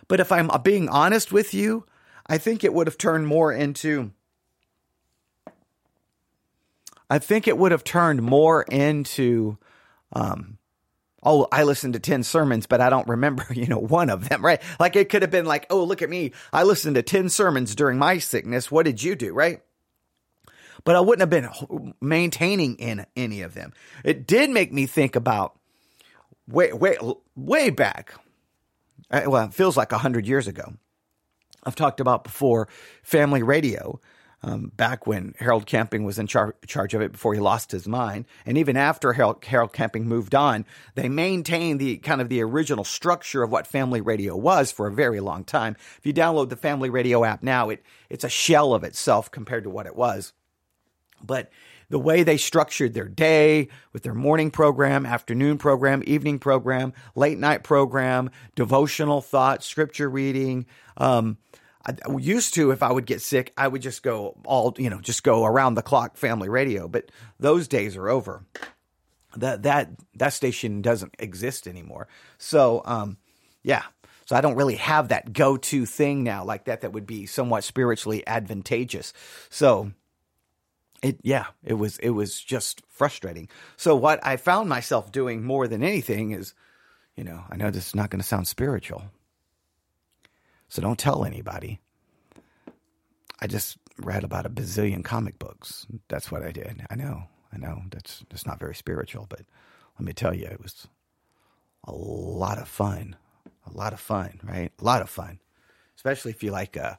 but 0.07 0.19
if 0.19 0.31
I'm 0.31 0.49
being 0.63 0.89
honest 0.89 1.31
with 1.31 1.53
you, 1.53 1.85
I 2.27 2.37
think 2.37 2.63
it 2.63 2.73
would 2.73 2.87
have 2.87 2.97
turned 2.97 3.27
more 3.27 3.51
into, 3.51 4.11
I 7.09 7.19
think 7.19 7.47
it 7.47 7.57
would 7.57 7.71
have 7.71 7.83
turned 7.83 8.21
more 8.21 8.63
into, 8.63 9.57
um, 10.13 10.57
oh, 11.21 11.47
I 11.51 11.63
listened 11.63 11.93
to 11.93 11.99
10 11.99 12.23
sermons, 12.23 12.65
but 12.65 12.81
I 12.81 12.89
don't 12.89 13.07
remember, 13.07 13.45
you 13.51 13.67
know, 13.67 13.79
one 13.79 14.09
of 14.09 14.29
them, 14.29 14.43
right? 14.43 14.61
Like 14.79 14.95
it 14.95 15.09
could 15.09 15.21
have 15.21 15.31
been 15.31 15.45
like, 15.45 15.67
oh, 15.69 15.83
look 15.83 16.01
at 16.01 16.09
me. 16.09 16.31
I 16.51 16.63
listened 16.63 16.95
to 16.95 17.03
10 17.03 17.29
sermons 17.29 17.75
during 17.75 17.97
my 17.97 18.17
sickness. 18.19 18.71
What 18.71 18.85
did 18.85 19.01
you 19.03 19.15
do, 19.15 19.33
right? 19.33 19.61
But 20.85 20.95
I 20.95 20.99
wouldn't 20.99 21.21
have 21.21 21.29
been 21.29 21.93
maintaining 22.01 22.75
in 22.75 23.05
any 23.15 23.41
of 23.41 23.53
them. 23.53 23.73
It 24.03 24.27
did 24.27 24.49
make 24.49 24.73
me 24.73 24.85
think 24.85 25.15
about 25.15 25.57
way, 26.47 26.73
way, 26.73 26.97
way 27.35 27.69
back. 27.69 28.13
Uh, 29.11 29.21
Well, 29.27 29.45
it 29.45 29.53
feels 29.53 29.77
like 29.77 29.91
a 29.91 29.97
hundred 29.97 30.27
years 30.27 30.47
ago. 30.47 30.73
I've 31.63 31.75
talked 31.75 31.99
about 31.99 32.23
before 32.23 32.67
family 33.03 33.41
radio 33.41 34.01
um, 34.45 34.71
back 34.75 35.07
when 35.07 35.33
Harold 35.39 35.65
Camping 35.65 36.03
was 36.03 36.19
in 36.19 36.27
char- 36.27 36.55
charge 36.67 36.93
of 36.93 37.01
it 37.01 37.13
before 37.13 37.33
he 37.33 37.39
lost 37.39 37.71
his 37.71 37.87
mind, 37.87 38.25
and 38.45 38.57
even 38.57 38.75
after 38.75 39.13
Harold, 39.13 39.43
Harold 39.45 39.71
Camping 39.71 40.05
moved 40.05 40.35
on, 40.35 40.65
they 40.95 41.07
maintained 41.07 41.79
the 41.79 41.95
kind 41.97 42.19
of 42.19 42.27
the 42.27 42.41
original 42.41 42.83
structure 42.83 43.41
of 43.41 43.51
what 43.51 43.65
family 43.65 44.01
radio 44.01 44.35
was 44.35 44.69
for 44.71 44.87
a 44.87 44.91
very 44.91 45.21
long 45.21 45.45
time. 45.45 45.77
If 45.97 46.05
you 46.05 46.13
download 46.13 46.49
the 46.49 46.57
family 46.57 46.89
radio 46.89 47.23
app 47.23 47.41
now, 47.41 47.69
it 47.69 47.81
it's 48.09 48.25
a 48.25 48.29
shell 48.29 48.73
of 48.73 48.83
itself 48.83 49.31
compared 49.31 49.63
to 49.63 49.69
what 49.69 49.85
it 49.85 49.95
was. 49.95 50.33
But 51.23 51.49
the 51.93 51.99
way 51.99 52.23
they 52.23 52.37
structured 52.37 52.95
their 52.95 53.07
day 53.07 53.67
with 53.91 54.01
their 54.01 54.15
morning 54.15 54.49
program, 54.49 55.05
afternoon 55.05 55.59
program, 55.59 56.01
evening 56.07 56.39
program, 56.39 56.91
late 57.13 57.37
night 57.37 57.61
program, 57.61 58.31
devotional 58.55 59.21
thought, 59.21 59.63
scripture 59.63 60.09
reading. 60.09 60.65
Um, 60.97 61.37
I 61.85 61.93
used 62.17 62.55
to, 62.55 62.71
if 62.71 62.81
I 62.81 62.91
would 62.91 63.05
get 63.05 63.21
sick, 63.21 63.53
I 63.55 63.67
would 63.67 63.83
just 63.83 64.01
go 64.01 64.35
all, 64.43 64.73
you 64.79 64.89
know, 64.89 65.01
just 65.01 65.21
go 65.21 65.45
around 65.45 65.75
the 65.75 65.83
clock 65.83 66.17
family 66.17 66.49
radio. 66.49 66.87
But 66.87 67.11
those 67.39 67.67
days 67.67 67.95
are 67.95 68.09
over. 68.09 68.43
That 69.35 69.61
that 69.61 69.91
that 70.15 70.33
station 70.33 70.81
doesn't 70.81 71.13
exist 71.19 71.67
anymore. 71.67 72.07
So, 72.39 72.81
um, 72.85 73.17
yeah. 73.61 73.83
So 74.25 74.35
I 74.35 74.41
don't 74.41 74.55
really 74.55 74.77
have 74.77 75.09
that 75.09 75.31
go-to 75.31 75.85
thing 75.85 76.23
now 76.23 76.43
like 76.43 76.65
that 76.65 76.81
that 76.81 76.93
would 76.93 77.05
be 77.05 77.27
somewhat 77.27 77.63
spiritually 77.63 78.25
advantageous. 78.25 79.13
So 79.51 79.91
it 81.03 81.19
yeah 81.23 81.47
it 81.63 81.75
was 81.75 81.99
it 81.99 82.11
was 82.11 82.41
just 82.41 82.83
frustrating. 82.89 83.49
So 83.77 83.95
what 83.95 84.25
i 84.25 84.37
found 84.37 84.69
myself 84.69 85.11
doing 85.13 85.43
more 85.45 85.67
than 85.69 85.83
anything 85.83 86.31
is 86.31 86.55
you 87.17 87.25
know 87.25 87.45
i 87.51 87.57
know 87.57 87.71
this 87.71 87.89
is 87.89 87.95
not 87.95 88.11
going 88.11 88.21
to 88.21 88.27
sound 88.27 88.47
spiritual 88.47 89.05
so 90.69 90.81
don't 90.81 90.99
tell 90.99 91.23
anybody. 91.25 91.81
I 93.39 93.47
just 93.47 93.77
read 93.99 94.23
about 94.23 94.47
a 94.47 94.49
bazillion 94.49 95.03
comic 95.03 95.39
books. 95.39 95.85
That's 96.09 96.31
what 96.31 96.43
i 96.43 96.51
did. 96.51 96.85
I 96.91 96.95
know 96.95 97.25
i 97.53 97.57
know 97.57 97.83
that's 97.91 98.23
that's 98.29 98.47
not 98.47 98.59
very 98.59 98.75
spiritual 98.75 99.27
but 99.29 99.41
let 99.99 100.05
me 100.05 100.13
tell 100.13 100.33
you 100.35 100.45
it 100.47 100.61
was 100.61 100.87
a 101.85 101.93
lot 101.93 102.57
of 102.57 102.67
fun 102.67 103.15
a 103.67 103.77
lot 103.77 103.93
of 103.93 103.99
fun 104.01 104.39
right? 104.43 104.71
A 104.79 104.83
lot 104.85 105.01
of 105.03 105.09
fun 105.09 105.39
especially 105.95 106.31
if 106.31 106.43
you 106.43 106.51
like 106.51 106.77
uh 106.77 106.95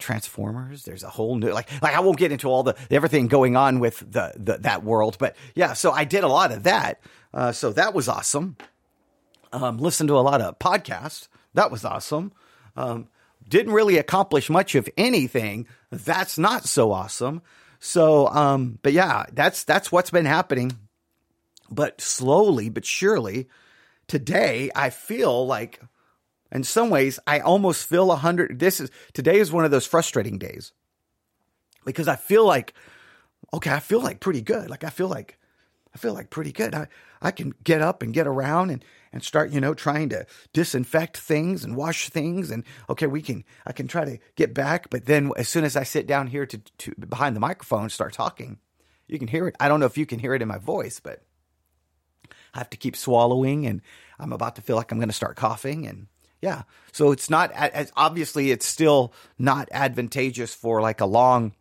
Transformers. 0.00 0.84
There's 0.84 1.02
a 1.02 1.08
whole 1.08 1.36
new 1.36 1.52
like 1.52 1.68
like 1.82 1.94
I 1.94 2.00
won't 2.00 2.18
get 2.18 2.32
into 2.32 2.48
all 2.48 2.62
the 2.62 2.76
everything 2.90 3.28
going 3.28 3.56
on 3.56 3.80
with 3.80 3.98
the, 3.98 4.32
the 4.36 4.58
that 4.58 4.82
world, 4.82 5.16
but 5.18 5.36
yeah. 5.54 5.74
So 5.74 5.90
I 5.92 6.04
did 6.04 6.24
a 6.24 6.28
lot 6.28 6.52
of 6.52 6.64
that. 6.64 7.00
Uh, 7.32 7.52
so 7.52 7.72
that 7.72 7.94
was 7.94 8.08
awesome. 8.08 8.56
Um, 9.52 9.78
listened 9.78 10.08
to 10.08 10.18
a 10.18 10.20
lot 10.20 10.40
of 10.40 10.58
podcasts. 10.58 11.28
That 11.54 11.70
was 11.70 11.84
awesome. 11.84 12.32
Um, 12.76 13.08
didn't 13.48 13.72
really 13.72 13.98
accomplish 13.98 14.48
much 14.48 14.74
of 14.74 14.88
anything. 14.96 15.66
That's 15.90 16.38
not 16.38 16.64
so 16.66 16.92
awesome. 16.92 17.42
So, 17.80 18.28
um, 18.28 18.78
but 18.82 18.92
yeah, 18.92 19.24
that's 19.32 19.64
that's 19.64 19.90
what's 19.90 20.10
been 20.10 20.26
happening. 20.26 20.72
But 21.70 22.00
slowly 22.00 22.68
but 22.68 22.84
surely, 22.84 23.48
today 24.06 24.70
I 24.74 24.90
feel 24.90 25.46
like 25.46 25.80
in 26.52 26.64
some 26.64 26.90
ways, 26.90 27.18
I 27.26 27.40
almost 27.40 27.86
feel 27.86 28.10
a 28.10 28.16
hundred. 28.16 28.58
This 28.58 28.80
is 28.80 28.90
today 29.12 29.38
is 29.38 29.52
one 29.52 29.64
of 29.64 29.70
those 29.70 29.86
frustrating 29.86 30.38
days 30.38 30.72
because 31.84 32.08
I 32.08 32.16
feel 32.16 32.44
like, 32.44 32.74
okay, 33.54 33.70
I 33.70 33.80
feel 33.80 34.00
like 34.00 34.20
pretty 34.20 34.42
good. 34.42 34.68
Like 34.68 34.84
I 34.84 34.90
feel 34.90 35.08
like, 35.08 35.38
I 35.94 35.98
feel 35.98 36.12
like 36.12 36.30
pretty 36.30 36.52
good. 36.52 36.74
I, 36.74 36.88
I 37.22 37.30
can 37.30 37.54
get 37.62 37.82
up 37.82 38.02
and 38.02 38.14
get 38.14 38.26
around 38.26 38.70
and, 38.70 38.84
and 39.12 39.22
start, 39.22 39.50
you 39.50 39.60
know, 39.60 39.74
trying 39.74 40.08
to 40.10 40.26
disinfect 40.52 41.16
things 41.16 41.64
and 41.64 41.76
wash 41.76 42.08
things. 42.08 42.50
And 42.50 42.64
okay, 42.88 43.06
we 43.06 43.22
can, 43.22 43.44
I 43.66 43.72
can 43.72 43.88
try 43.88 44.04
to 44.04 44.18
get 44.36 44.54
back. 44.54 44.90
But 44.90 45.06
then 45.06 45.32
as 45.36 45.48
soon 45.48 45.64
as 45.64 45.76
I 45.76 45.82
sit 45.82 46.06
down 46.06 46.28
here 46.28 46.46
to, 46.46 46.58
to 46.58 46.94
behind 46.94 47.36
the 47.36 47.40
microphone 47.40 47.82
and 47.82 47.92
start 47.92 48.12
talking, 48.12 48.58
you 49.06 49.18
can 49.18 49.28
hear 49.28 49.48
it. 49.48 49.56
I 49.58 49.68
don't 49.68 49.80
know 49.80 49.86
if 49.86 49.98
you 49.98 50.06
can 50.06 50.20
hear 50.20 50.34
it 50.34 50.42
in 50.42 50.48
my 50.48 50.58
voice, 50.58 51.00
but 51.00 51.22
I 52.54 52.58
have 52.58 52.70
to 52.70 52.76
keep 52.76 52.96
swallowing 52.96 53.66
and 53.66 53.82
I'm 54.18 54.32
about 54.32 54.56
to 54.56 54.62
feel 54.62 54.76
like 54.76 54.92
I'm 54.92 54.98
going 54.98 55.08
to 55.08 55.14
start 55.14 55.36
coughing 55.36 55.86
and 55.86 56.06
yeah. 56.40 56.62
So 56.92 57.12
it's 57.12 57.30
not 57.30 57.52
as 57.52 57.92
obviously 57.96 58.50
it's 58.50 58.66
still 58.66 59.12
not 59.38 59.68
advantageous 59.72 60.54
for 60.54 60.80
like 60.80 61.00
a 61.00 61.06
long 61.06 61.52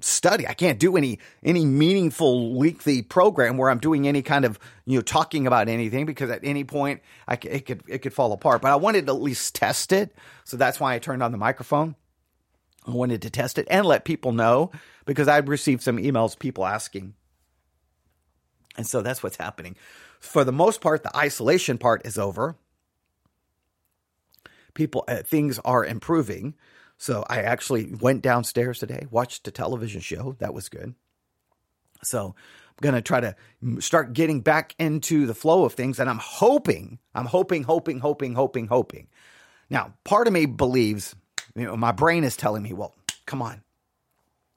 study. 0.00 0.46
I 0.46 0.54
can't 0.54 0.78
do 0.78 0.96
any 0.96 1.18
any 1.42 1.64
meaningful 1.64 2.54
weekly 2.56 3.02
program 3.02 3.56
where 3.56 3.70
I'm 3.70 3.78
doing 3.78 4.06
any 4.06 4.22
kind 4.22 4.44
of 4.44 4.58
you 4.86 4.98
know 4.98 5.02
talking 5.02 5.46
about 5.46 5.68
anything 5.68 6.06
because 6.06 6.30
at 6.30 6.40
any 6.44 6.64
point 6.64 7.02
I 7.26 7.34
it 7.42 7.66
could 7.66 7.82
it 7.88 7.98
could 7.98 8.14
fall 8.14 8.32
apart. 8.32 8.62
But 8.62 8.70
I 8.70 8.76
wanted 8.76 9.06
to 9.06 9.12
at 9.12 9.20
least 9.20 9.54
test 9.54 9.92
it, 9.92 10.14
so 10.44 10.56
that's 10.56 10.78
why 10.78 10.94
I 10.94 10.98
turned 10.98 11.22
on 11.22 11.32
the 11.32 11.38
microphone. 11.38 11.96
I 12.86 12.92
wanted 12.92 13.22
to 13.22 13.30
test 13.30 13.58
it 13.58 13.66
and 13.70 13.84
let 13.84 14.04
people 14.04 14.32
know 14.32 14.70
because 15.04 15.28
I'd 15.28 15.48
received 15.48 15.82
some 15.82 15.98
emails 15.98 16.38
people 16.38 16.64
asking, 16.64 17.14
and 18.76 18.86
so 18.86 19.02
that's 19.02 19.22
what's 19.22 19.36
happening. 19.36 19.76
For 20.20 20.42
the 20.44 20.52
most 20.52 20.80
part, 20.80 21.02
the 21.02 21.16
isolation 21.16 21.78
part 21.78 22.06
is 22.06 22.16
over 22.16 22.56
people 24.78 25.04
uh, 25.08 25.16
things 25.16 25.58
are 25.64 25.84
improving. 25.84 26.54
So 26.98 27.24
I 27.28 27.42
actually 27.42 27.92
went 28.00 28.22
downstairs 28.22 28.78
today, 28.78 29.06
watched 29.10 29.46
a 29.48 29.50
television 29.50 30.00
show. 30.00 30.36
That 30.38 30.54
was 30.54 30.68
good. 30.68 30.94
So 32.04 32.36
I'm 32.36 32.80
going 32.80 32.94
to 32.94 33.02
try 33.02 33.20
to 33.20 33.34
start 33.80 34.12
getting 34.12 34.40
back 34.40 34.76
into 34.78 35.26
the 35.26 35.34
flow 35.34 35.64
of 35.64 35.74
things 35.74 35.98
and 35.98 36.08
I'm 36.08 36.20
hoping, 36.20 37.00
I'm 37.12 37.26
hoping, 37.26 37.64
hoping, 37.64 37.98
hoping, 37.98 38.34
hoping, 38.34 38.68
hoping. 38.68 39.08
Now, 39.68 39.94
part 40.04 40.28
of 40.28 40.32
me 40.32 40.46
believes, 40.46 41.14
you 41.56 41.64
know, 41.64 41.76
my 41.76 41.90
brain 41.92 42.22
is 42.22 42.36
telling 42.36 42.62
me, 42.62 42.72
well, 42.72 42.94
come 43.26 43.42
on. 43.42 43.62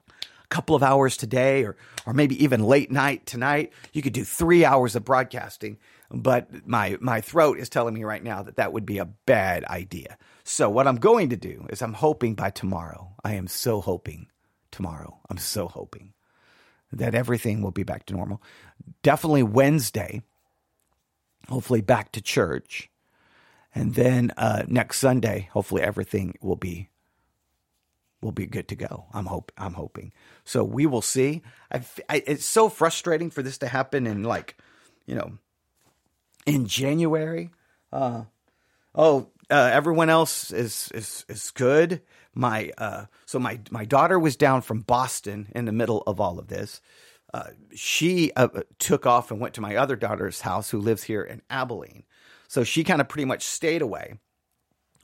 A 0.08 0.48
couple 0.54 0.76
of 0.76 0.84
hours 0.84 1.16
today 1.16 1.64
or 1.64 1.76
or 2.06 2.12
maybe 2.12 2.42
even 2.44 2.62
late 2.62 2.92
night 2.92 3.26
tonight, 3.26 3.72
you 3.92 4.02
could 4.02 4.12
do 4.12 4.24
3 4.24 4.64
hours 4.64 4.94
of 4.94 5.04
broadcasting 5.04 5.78
but 6.12 6.66
my 6.66 6.98
my 7.00 7.20
throat 7.20 7.58
is 7.58 7.68
telling 7.68 7.94
me 7.94 8.04
right 8.04 8.22
now 8.22 8.42
that 8.42 8.56
that 8.56 8.72
would 8.72 8.86
be 8.86 8.98
a 8.98 9.06
bad 9.06 9.64
idea. 9.64 10.18
So 10.44 10.68
what 10.68 10.86
I'm 10.86 10.96
going 10.96 11.30
to 11.30 11.36
do 11.36 11.66
is 11.70 11.82
I'm 11.82 11.94
hoping 11.94 12.34
by 12.34 12.50
tomorrow. 12.50 13.14
I 13.24 13.34
am 13.34 13.46
so 13.46 13.80
hoping 13.80 14.28
tomorrow. 14.70 15.18
I'm 15.30 15.38
so 15.38 15.68
hoping 15.68 16.12
that 16.92 17.14
everything 17.14 17.62
will 17.62 17.70
be 17.70 17.84
back 17.84 18.06
to 18.06 18.14
normal. 18.14 18.42
Definitely 19.02 19.44
Wednesday. 19.44 20.22
Hopefully 21.48 21.80
back 21.80 22.12
to 22.12 22.20
church. 22.20 22.90
And 23.74 23.94
then 23.94 24.32
uh, 24.36 24.64
next 24.68 24.98
Sunday, 24.98 25.48
hopefully 25.52 25.82
everything 25.82 26.34
will 26.40 26.56
be 26.56 26.90
will 28.20 28.32
be 28.32 28.46
good 28.46 28.68
to 28.68 28.76
go. 28.76 29.06
I'm 29.12 29.26
hope 29.26 29.50
I'm 29.58 29.74
hoping. 29.74 30.12
So 30.44 30.62
we 30.62 30.86
will 30.86 31.02
see. 31.02 31.42
I, 31.72 31.82
I, 32.08 32.22
it's 32.26 32.44
so 32.44 32.68
frustrating 32.68 33.30
for 33.30 33.42
this 33.42 33.58
to 33.58 33.66
happen 33.66 34.06
in 34.06 34.22
like, 34.22 34.56
you 35.06 35.16
know, 35.16 35.38
in 36.46 36.66
January. 36.66 37.50
Uh, 37.92 38.24
oh, 38.94 39.28
uh, 39.50 39.70
everyone 39.72 40.08
else 40.08 40.50
is 40.50 40.90
is 40.94 41.24
is 41.28 41.50
good. 41.50 42.00
My 42.34 42.72
uh, 42.78 43.06
so 43.26 43.38
my 43.38 43.60
my 43.70 43.84
daughter 43.84 44.18
was 44.18 44.36
down 44.36 44.62
from 44.62 44.80
Boston 44.80 45.48
in 45.54 45.66
the 45.66 45.72
middle 45.72 46.02
of 46.06 46.20
all 46.20 46.38
of 46.38 46.48
this. 46.48 46.80
Uh, 47.34 47.50
she 47.74 48.32
uh, 48.36 48.48
took 48.78 49.06
off 49.06 49.30
and 49.30 49.40
went 49.40 49.54
to 49.54 49.60
my 49.60 49.76
other 49.76 49.96
daughter's 49.96 50.42
house, 50.42 50.70
who 50.70 50.78
lives 50.78 51.04
here 51.04 51.22
in 51.22 51.42
Abilene. 51.48 52.04
So 52.48 52.64
she 52.64 52.84
kind 52.84 53.00
of 53.00 53.08
pretty 53.08 53.24
much 53.24 53.42
stayed 53.44 53.80
away. 53.82 54.14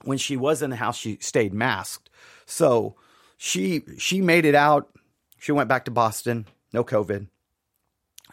when 0.03 0.17
she 0.17 0.37
was 0.37 0.61
in 0.61 0.69
the 0.69 0.75
house, 0.75 0.97
she 0.97 1.17
stayed 1.21 1.53
masked. 1.53 2.09
So 2.45 2.95
she 3.37 3.83
she 3.97 4.21
made 4.21 4.45
it 4.45 4.55
out. 4.55 4.89
She 5.39 5.51
went 5.51 5.69
back 5.69 5.85
to 5.85 5.91
Boston, 5.91 6.45
no 6.73 6.83
COVID. 6.83 7.27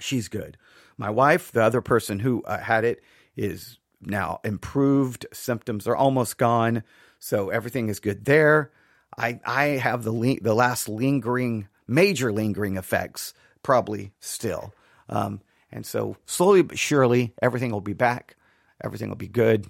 She's 0.01 0.29
good. 0.29 0.57
My 0.99 1.11
wife, 1.11 1.53
the 1.53 1.63
other 1.63 1.81
person 1.81 2.19
who 2.21 2.43
uh, 2.45 2.59
had 2.59 2.85
it, 2.85 3.03
is 3.37 3.79
now 4.01 4.41
improved. 4.45 5.27
Symptoms 5.33 5.87
are 5.87 5.97
almost 5.97 6.39
gone, 6.39 6.83
so 7.19 7.51
everything 7.51 7.89
is 7.89 8.01
good 8.01 8.25
there. 8.25 8.71
I 9.17 9.41
I 9.45 9.65
have 9.65 10.05
the 10.05 10.39
the 10.43 10.55
last 10.55 10.89
lingering, 10.89 11.69
major 11.87 12.33
lingering 12.33 12.77
effects 12.77 13.35
probably 13.63 14.13
still, 14.21 14.73
um, 15.09 15.41
and 15.73 15.85
so 15.85 16.17
slowly 16.27 16.63
but 16.63 16.79
surely 16.79 17.35
everything 17.43 17.73
will 17.73 17.81
be 17.81 17.95
back. 17.95 18.37
Everything 18.83 19.09
will 19.09 19.17
be 19.17 19.29
good, 19.29 19.67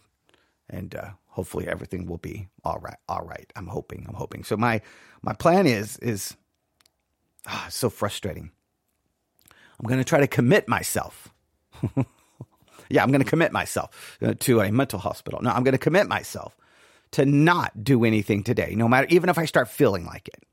and 0.68 0.94
uh, 0.94 1.10
hopefully 1.28 1.68
everything 1.68 2.06
will 2.06 2.18
be 2.18 2.48
all 2.64 2.78
right. 2.78 2.98
All 3.08 3.24
right. 3.24 3.50
I'm 3.56 3.68
hoping. 3.68 4.04
I'm 4.08 4.14
hoping. 4.14 4.44
So 4.44 4.56
my 4.56 4.80
my 5.22 5.32
plan 5.32 5.66
is 5.66 5.98
is 5.98 6.36
ah, 7.46 7.66
so 7.70 7.90
frustrating. 7.90 8.50
I'm 9.78 9.86
going 9.86 10.00
to 10.00 10.04
try 10.04 10.20
to 10.20 10.26
commit 10.26 10.68
myself. 10.68 11.32
yeah, 12.88 13.02
I'm 13.02 13.10
going 13.10 13.22
to 13.22 13.28
commit 13.28 13.52
myself 13.52 14.18
uh, 14.22 14.34
to 14.40 14.60
a 14.60 14.72
mental 14.72 14.98
hospital. 14.98 15.40
No, 15.42 15.50
I'm 15.50 15.64
going 15.64 15.72
to 15.72 15.78
commit 15.78 16.08
myself 16.08 16.56
to 17.12 17.24
not 17.24 17.84
do 17.84 18.04
anything 18.04 18.42
today, 18.42 18.74
no 18.74 18.88
matter, 18.88 19.06
even 19.10 19.28
if 19.28 19.38
I 19.38 19.44
start 19.44 19.68
feeling 19.68 20.06
like 20.06 20.28
it. 20.28 20.44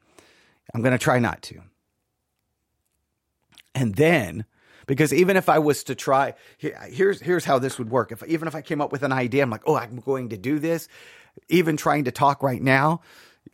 I'm 0.73 0.81
going 0.81 0.93
to 0.93 1.03
try 1.03 1.19
not 1.19 1.41
to. 1.43 1.61
And 3.75 3.95
then, 3.95 4.45
because 4.85 5.13
even 5.13 5.37
if 5.37 5.49
I 5.49 5.59
was 5.59 5.83
to 5.85 5.95
try, 5.95 6.35
here's 6.57 7.21
here's 7.21 7.45
how 7.45 7.59
this 7.59 7.77
would 7.77 7.89
work. 7.89 8.11
If 8.11 8.23
even 8.27 8.47
if 8.47 8.55
I 8.55 8.61
came 8.61 8.81
up 8.81 8.91
with 8.91 9.03
an 9.03 9.11
idea, 9.11 9.43
I'm 9.43 9.49
like, 9.49 9.63
oh, 9.65 9.75
I'm 9.75 9.99
going 9.99 10.29
to 10.29 10.37
do 10.37 10.59
this. 10.59 10.87
Even 11.49 11.77
trying 11.77 12.03
to 12.03 12.11
talk 12.11 12.43
right 12.43 12.61
now, 12.61 13.01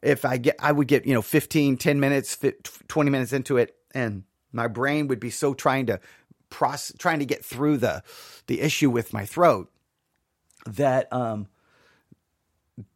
if 0.01 0.25
I 0.25 0.37
get, 0.37 0.55
I 0.59 0.71
would 0.71 0.87
get 0.87 1.05
you 1.05 1.13
know 1.13 1.21
15, 1.21 1.77
10 1.77 1.99
minutes, 1.99 2.37
20 2.87 3.09
minutes 3.09 3.31
into 3.31 3.57
it, 3.57 3.75
and 3.93 4.23
my 4.51 4.67
brain 4.67 5.07
would 5.07 5.19
be 5.19 5.29
so 5.29 5.53
trying 5.53 5.87
to 5.87 5.99
process, 6.49 6.95
trying 6.97 7.19
to 7.19 7.25
get 7.25 7.43
through 7.45 7.77
the 7.77 8.03
the 8.47 8.61
issue 8.61 8.89
with 8.89 9.13
my 9.13 9.25
throat 9.25 9.71
that 10.65 11.11
um 11.13 11.47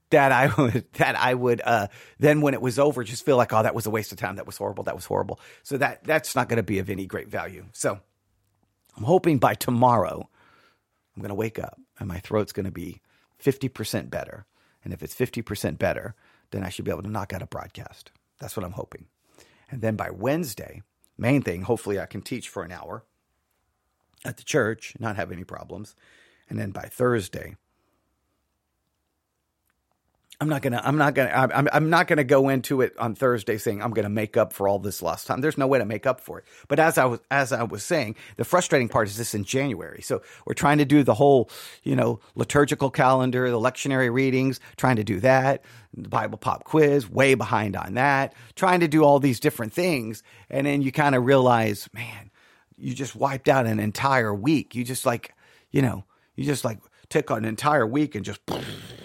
that 0.10 0.32
I 0.32 0.48
would 0.58 0.86
that 0.94 1.16
I 1.16 1.34
would 1.34 1.62
uh 1.64 1.88
then 2.20 2.42
when 2.42 2.54
it 2.54 2.62
was 2.62 2.80
over 2.80 3.04
just 3.04 3.26
feel 3.26 3.38
like 3.38 3.54
oh 3.54 3.64
that 3.64 3.76
was 3.76 3.86
a 3.86 3.92
waste 3.92 4.12
of 4.12 4.18
time. 4.18 4.36
That 4.36 4.46
was 4.46 4.58
horrible. 4.58 4.84
That 4.84 4.96
was 4.96 5.06
horrible. 5.06 5.40
So 5.64 5.78
that 5.78 6.04
that's 6.04 6.36
not 6.36 6.50
going 6.50 6.58
to 6.58 6.64
be 6.64 6.80
of 6.80 6.90
any 6.90 7.06
great 7.06 7.30
value. 7.30 7.66
So 7.74 8.00
I'm 8.98 9.04
hoping 9.04 9.40
by 9.40 9.56
tomorrow 9.56 10.30
I'm 11.16 11.22
going 11.22 11.30
to 11.30 11.36
wake 11.36 11.60
up 11.60 11.80
and 12.00 12.08
my 12.08 12.20
throat's 12.20 12.54
going 12.54 12.66
to 12.66 12.72
be 12.72 13.02
50% 13.44 14.10
better. 14.10 14.46
And 14.84 14.94
if 14.94 15.04
it's 15.04 15.16
50% 15.16 15.78
better 15.78 16.16
then 16.54 16.64
I 16.64 16.70
should 16.70 16.86
be 16.86 16.92
able 16.92 17.04
to 17.04 17.10
knock 17.10 17.34
out 17.34 17.42
a 17.42 17.48
broadcast. 17.48 18.12
That's 18.40 18.56
what 18.56 18.66
I'm 18.66 18.74
hoping. 18.74 19.08
And 19.70 19.82
then 19.82 19.96
by 19.96 20.12
Wednesday 20.12 20.84
main 21.18 21.42
thing, 21.42 21.64
hopefully 21.64 22.00
I 22.00 22.06
can 22.06 22.22
teach 22.22 22.50
for 22.50 22.64
an 22.64 22.72
hour 22.72 23.04
at 24.26 24.38
the 24.38 24.44
church, 24.44 24.94
not 25.00 25.16
have 25.16 25.32
any 25.32 25.44
problems. 25.44 25.96
And 26.50 26.60
then 26.60 26.72
by 26.72 26.84
Thursday, 26.84 27.56
I'm 30.42 30.50
not 30.50 30.62
gonna. 30.62 30.82
I'm 30.84 30.98
not 30.98 31.14
gonna. 31.14 31.30
I'm. 31.30 31.70
I'm 31.72 31.90
not 31.90 32.08
gonna 32.08 32.24
go 32.24 32.50
into 32.50 32.82
it 32.82 32.98
on 32.98 33.16
Thursday 33.16 33.58
saying 33.58 33.82
I'm 33.82 33.92
gonna 33.92 34.10
make 34.10 34.36
up 34.36 34.52
for 34.52 34.68
all 34.68 34.80
this 34.80 35.02
lost 35.02 35.28
time. 35.28 35.42
There's 35.42 35.58
no 35.58 35.68
way 35.68 35.80
to 35.80 35.86
make 35.86 36.06
up 36.06 36.20
for 36.20 36.40
it. 36.40 36.46
But 36.68 36.80
as 36.80 36.98
I 36.98 37.06
was, 37.06 37.20
as 37.30 37.54
I 37.54 37.64
was 37.64 37.84
saying, 37.84 38.16
the 38.36 38.44
frustrating 38.44 38.90
part 38.90 39.08
is 39.08 39.18
this 39.18 39.34
in 39.36 39.44
January. 39.44 40.02
So 40.02 40.22
we're 40.46 40.56
trying 40.56 40.80
to 40.80 40.86
do 40.86 41.04
the 41.04 41.14
whole, 41.14 41.50
you 41.84 41.96
know, 41.96 42.20
liturgical 42.36 42.90
calendar, 42.90 43.50
the 43.50 43.60
lectionary 43.60 44.12
readings, 44.12 44.60
trying 44.76 44.96
to 44.96 45.04
do 45.04 45.20
that. 45.20 45.64
The 45.94 46.10
Bible 46.10 46.40
pop 46.40 46.64
quiz, 46.64 47.10
way 47.10 47.36
behind 47.36 47.76
on 47.76 47.94
that. 47.94 48.34
Trying 48.56 48.80
to 48.80 48.88
do 48.88 49.04
all 49.04 49.20
these 49.20 49.40
different 49.40 49.72
things, 49.72 50.24
and 50.50 50.66
then 50.66 50.82
you 50.82 50.92
kind 50.92 51.16
of 51.16 51.26
realize, 51.26 51.88
man, 51.94 52.32
you 52.78 52.94
just 52.94 53.16
wiped 53.16 53.48
out 53.48 53.68
an 53.68 53.80
entire 53.80 54.34
week. 54.34 54.76
You 54.76 54.84
just 54.84 55.06
like, 55.06 55.36
you 55.72 55.82
know, 55.82 56.06
you 56.36 56.44
just 56.44 56.66
like 56.66 56.80
took 57.10 57.30
an 57.30 57.46
entire 57.46 57.86
week 57.86 58.16
and 58.16 58.26
just 58.26 58.42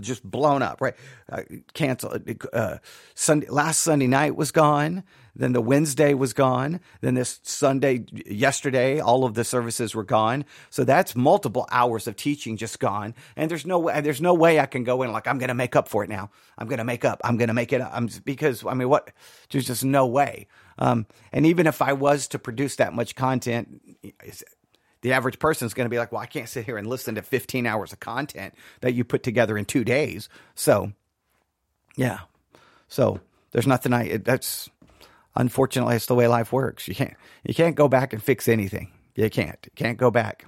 just 0.00 0.22
blown 0.22 0.62
up, 0.62 0.80
right? 0.80 0.94
Uh, 1.30 1.42
canceled. 1.74 2.28
Uh, 2.52 2.78
Sunday, 3.14 3.48
last 3.48 3.80
Sunday 3.80 4.06
night 4.06 4.36
was 4.36 4.50
gone. 4.50 5.04
Then 5.34 5.52
the 5.52 5.62
Wednesday 5.62 6.12
was 6.12 6.34
gone. 6.34 6.80
Then 7.00 7.14
this 7.14 7.40
Sunday, 7.42 8.04
yesterday, 8.26 9.00
all 9.00 9.24
of 9.24 9.34
the 9.34 9.44
services 9.44 9.94
were 9.94 10.04
gone. 10.04 10.44
So 10.68 10.84
that's 10.84 11.16
multiple 11.16 11.66
hours 11.70 12.06
of 12.06 12.16
teaching 12.16 12.58
just 12.58 12.78
gone. 12.78 13.14
And 13.34 13.50
there's 13.50 13.64
no 13.64 13.78
way, 13.78 14.00
there's 14.02 14.20
no 14.20 14.34
way 14.34 14.60
I 14.60 14.66
can 14.66 14.84
go 14.84 15.02
in 15.02 15.12
like, 15.12 15.26
I'm 15.26 15.38
going 15.38 15.48
to 15.48 15.54
make 15.54 15.74
up 15.74 15.88
for 15.88 16.04
it 16.04 16.10
now. 16.10 16.30
I'm 16.58 16.68
going 16.68 16.78
to 16.78 16.84
make 16.84 17.04
up. 17.04 17.20
I'm 17.24 17.38
going 17.38 17.48
to 17.48 17.54
make 17.54 17.72
it 17.72 17.80
up. 17.80 17.92
I'm, 17.94 18.10
because, 18.24 18.64
I 18.66 18.74
mean, 18.74 18.90
what? 18.90 19.10
There's 19.50 19.66
just 19.66 19.84
no 19.84 20.06
way. 20.06 20.48
Um, 20.78 21.06
and 21.32 21.46
even 21.46 21.66
if 21.66 21.80
I 21.80 21.94
was 21.94 22.28
to 22.28 22.38
produce 22.38 22.76
that 22.76 22.92
much 22.92 23.14
content, 23.14 23.80
the 25.02 25.12
average 25.12 25.38
person 25.38 25.66
is 25.66 25.74
going 25.74 25.84
to 25.84 25.90
be 25.90 25.98
like, 25.98 26.12
well, 26.12 26.22
I 26.22 26.26
can't 26.26 26.48
sit 26.48 26.64
here 26.64 26.78
and 26.78 26.86
listen 26.86 27.16
to 27.16 27.22
15 27.22 27.66
hours 27.66 27.92
of 27.92 28.00
content 28.00 28.54
that 28.80 28.94
you 28.94 29.04
put 29.04 29.22
together 29.22 29.58
in 29.58 29.64
two 29.64 29.84
days. 29.84 30.28
So, 30.54 30.92
yeah. 31.96 32.20
So 32.88 33.20
there's 33.50 33.66
nothing 33.66 33.92
I, 33.92 34.18
that's 34.18 34.70
unfortunately, 35.34 35.96
it's 35.96 36.06
the 36.06 36.14
way 36.14 36.28
life 36.28 36.52
works. 36.52 36.86
You 36.86 36.94
can't, 36.94 37.14
you 37.44 37.52
can't 37.52 37.74
go 37.74 37.88
back 37.88 38.12
and 38.12 38.22
fix 38.22 38.48
anything. 38.48 38.92
You 39.14 39.28
can't, 39.28 39.58
you 39.64 39.72
can't 39.74 39.98
go 39.98 40.10
back. 40.10 40.46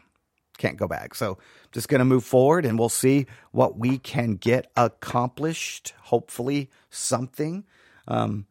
Can't 0.57 0.77
go 0.77 0.87
back. 0.87 1.17
So 1.17 1.39
just 1.73 1.89
going 1.89 1.99
to 1.99 2.05
move 2.05 2.25
forward 2.25 2.65
and 2.65 2.79
we'll 2.79 2.89
see 2.89 3.27
what 3.51 3.77
we 3.77 3.99
can 3.99 4.37
get 4.37 4.71
accomplished. 4.77 5.95
Hopefully 6.03 6.71
something. 6.91 7.65
Um, 8.07 8.47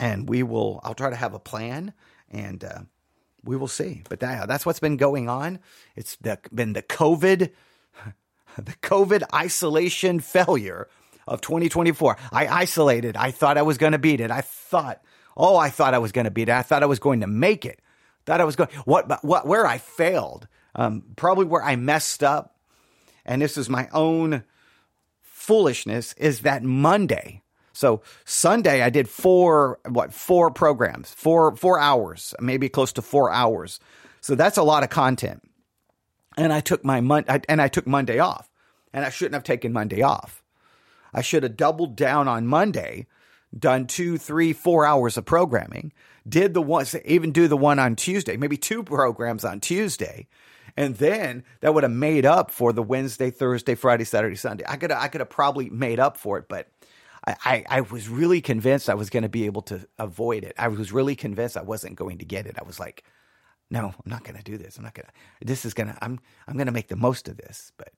and 0.00 0.28
we 0.28 0.42
will, 0.42 0.80
I'll 0.82 0.94
try 0.94 1.10
to 1.10 1.16
have 1.16 1.32
a 1.32 1.38
plan 1.38 1.92
and, 2.28 2.64
uh, 2.64 2.80
we 3.44 3.56
will 3.56 3.68
see. 3.68 4.02
But 4.08 4.20
that, 4.20 4.48
that's 4.48 4.66
what's 4.66 4.80
been 4.80 4.96
going 4.96 5.28
on. 5.28 5.58
It's 5.96 6.16
the, 6.16 6.38
been 6.52 6.72
the 6.72 6.82
COVID, 6.82 7.50
the 8.56 8.72
COVID 8.82 9.22
isolation 9.34 10.20
failure 10.20 10.88
of 11.26 11.40
2024. 11.40 12.16
I 12.32 12.46
isolated. 12.46 13.16
I 13.16 13.30
thought 13.30 13.58
I 13.58 13.62
was 13.62 13.78
going 13.78 13.92
to 13.92 13.98
beat 13.98 14.20
it. 14.20 14.30
I 14.30 14.40
thought, 14.40 15.02
oh, 15.36 15.56
I 15.56 15.70
thought 15.70 15.94
I 15.94 15.98
was 15.98 16.12
going 16.12 16.26
to 16.26 16.30
beat 16.30 16.48
it. 16.48 16.52
I 16.52 16.62
thought 16.62 16.82
I 16.82 16.86
was 16.86 16.98
going 16.98 17.20
to 17.20 17.26
make 17.26 17.64
it. 17.64 17.80
Thought 18.26 18.40
I 18.40 18.44
was 18.44 18.56
going. 18.56 18.70
What? 18.84 19.22
What? 19.22 19.46
Where 19.46 19.66
I 19.66 19.78
failed? 19.78 20.48
Um, 20.74 21.04
probably 21.16 21.44
where 21.44 21.62
I 21.62 21.76
messed 21.76 22.22
up. 22.22 22.56
And 23.26 23.40
this 23.40 23.56
is 23.56 23.68
my 23.68 23.88
own 23.92 24.44
foolishness. 25.20 26.14
Is 26.14 26.40
that 26.40 26.62
Monday? 26.62 27.42
So 27.74 28.02
Sunday 28.24 28.82
I 28.82 28.88
did 28.88 29.08
four 29.08 29.80
what 29.86 30.14
four 30.14 30.50
programs, 30.50 31.12
four 31.12 31.54
four 31.56 31.78
hours, 31.78 32.34
maybe 32.40 32.68
close 32.68 32.92
to 32.94 33.02
four 33.02 33.30
hours. 33.30 33.80
So 34.20 34.34
that's 34.34 34.56
a 34.56 34.62
lot 34.62 34.84
of 34.84 34.90
content. 34.90 35.42
And 36.36 36.52
I 36.52 36.60
took 36.60 36.84
my 36.84 37.00
mon- 37.00 37.26
and 37.48 37.60
I 37.60 37.68
took 37.68 37.86
Monday 37.86 38.18
off, 38.18 38.48
and 38.92 39.04
I 39.04 39.10
shouldn't 39.10 39.34
have 39.34 39.44
taken 39.44 39.72
Monday 39.72 40.02
off. 40.02 40.42
I 41.12 41.20
should 41.20 41.42
have 41.42 41.56
doubled 41.56 41.94
down 41.94 42.26
on 42.26 42.46
Monday, 42.46 43.06
done 43.56 43.86
two, 43.86 44.18
three, 44.18 44.52
four 44.52 44.84
hours 44.84 45.16
of 45.16 45.24
programming. 45.24 45.92
Did 46.28 46.54
the 46.54 46.62
one, 46.62 46.86
even 47.04 47.32
do 47.32 47.48
the 47.48 47.56
one 47.56 47.78
on 47.78 47.96
Tuesday, 47.96 48.36
maybe 48.36 48.56
two 48.56 48.82
programs 48.82 49.44
on 49.44 49.60
Tuesday, 49.60 50.26
and 50.76 50.96
then 50.96 51.44
that 51.60 51.74
would 51.74 51.84
have 51.84 51.92
made 51.92 52.26
up 52.26 52.50
for 52.50 52.72
the 52.72 52.82
Wednesday, 52.82 53.30
Thursday, 53.30 53.74
Friday, 53.74 54.04
Saturday, 54.04 54.36
Sunday. 54.36 54.64
I 54.66 54.76
could 54.76 54.90
I 54.90 55.08
could 55.08 55.20
have 55.20 55.30
probably 55.30 55.70
made 55.70 56.00
up 56.00 56.16
for 56.16 56.38
it, 56.38 56.46
but 56.48 56.68
I, 57.26 57.64
I, 57.68 57.80
was 57.80 58.08
really 58.08 58.40
convinced 58.40 58.90
I 58.90 58.94
was 58.94 59.10
going 59.10 59.22
to 59.22 59.28
be 59.28 59.46
able 59.46 59.62
to 59.62 59.86
avoid 59.98 60.44
it. 60.44 60.54
I 60.58 60.68
was 60.68 60.92
really 60.92 61.16
convinced 61.16 61.56
I 61.56 61.62
wasn't 61.62 61.96
going 61.96 62.18
to 62.18 62.24
get 62.24 62.46
it. 62.46 62.56
I 62.60 62.64
was 62.64 62.78
like, 62.78 63.04
no, 63.70 63.86
I'm 63.86 64.10
not 64.10 64.24
going 64.24 64.36
to 64.36 64.42
do 64.42 64.58
this. 64.58 64.76
I'm 64.76 64.84
not 64.84 64.94
going 64.94 65.06
to, 65.06 65.46
this 65.46 65.64
is 65.64 65.74
going 65.74 65.88
to, 65.88 65.98
I'm, 66.04 66.20
I'm 66.46 66.54
going 66.54 66.66
to 66.66 66.72
make 66.72 66.88
the 66.88 66.96
most 66.96 67.28
of 67.28 67.36
this. 67.38 67.72
But 67.78 67.90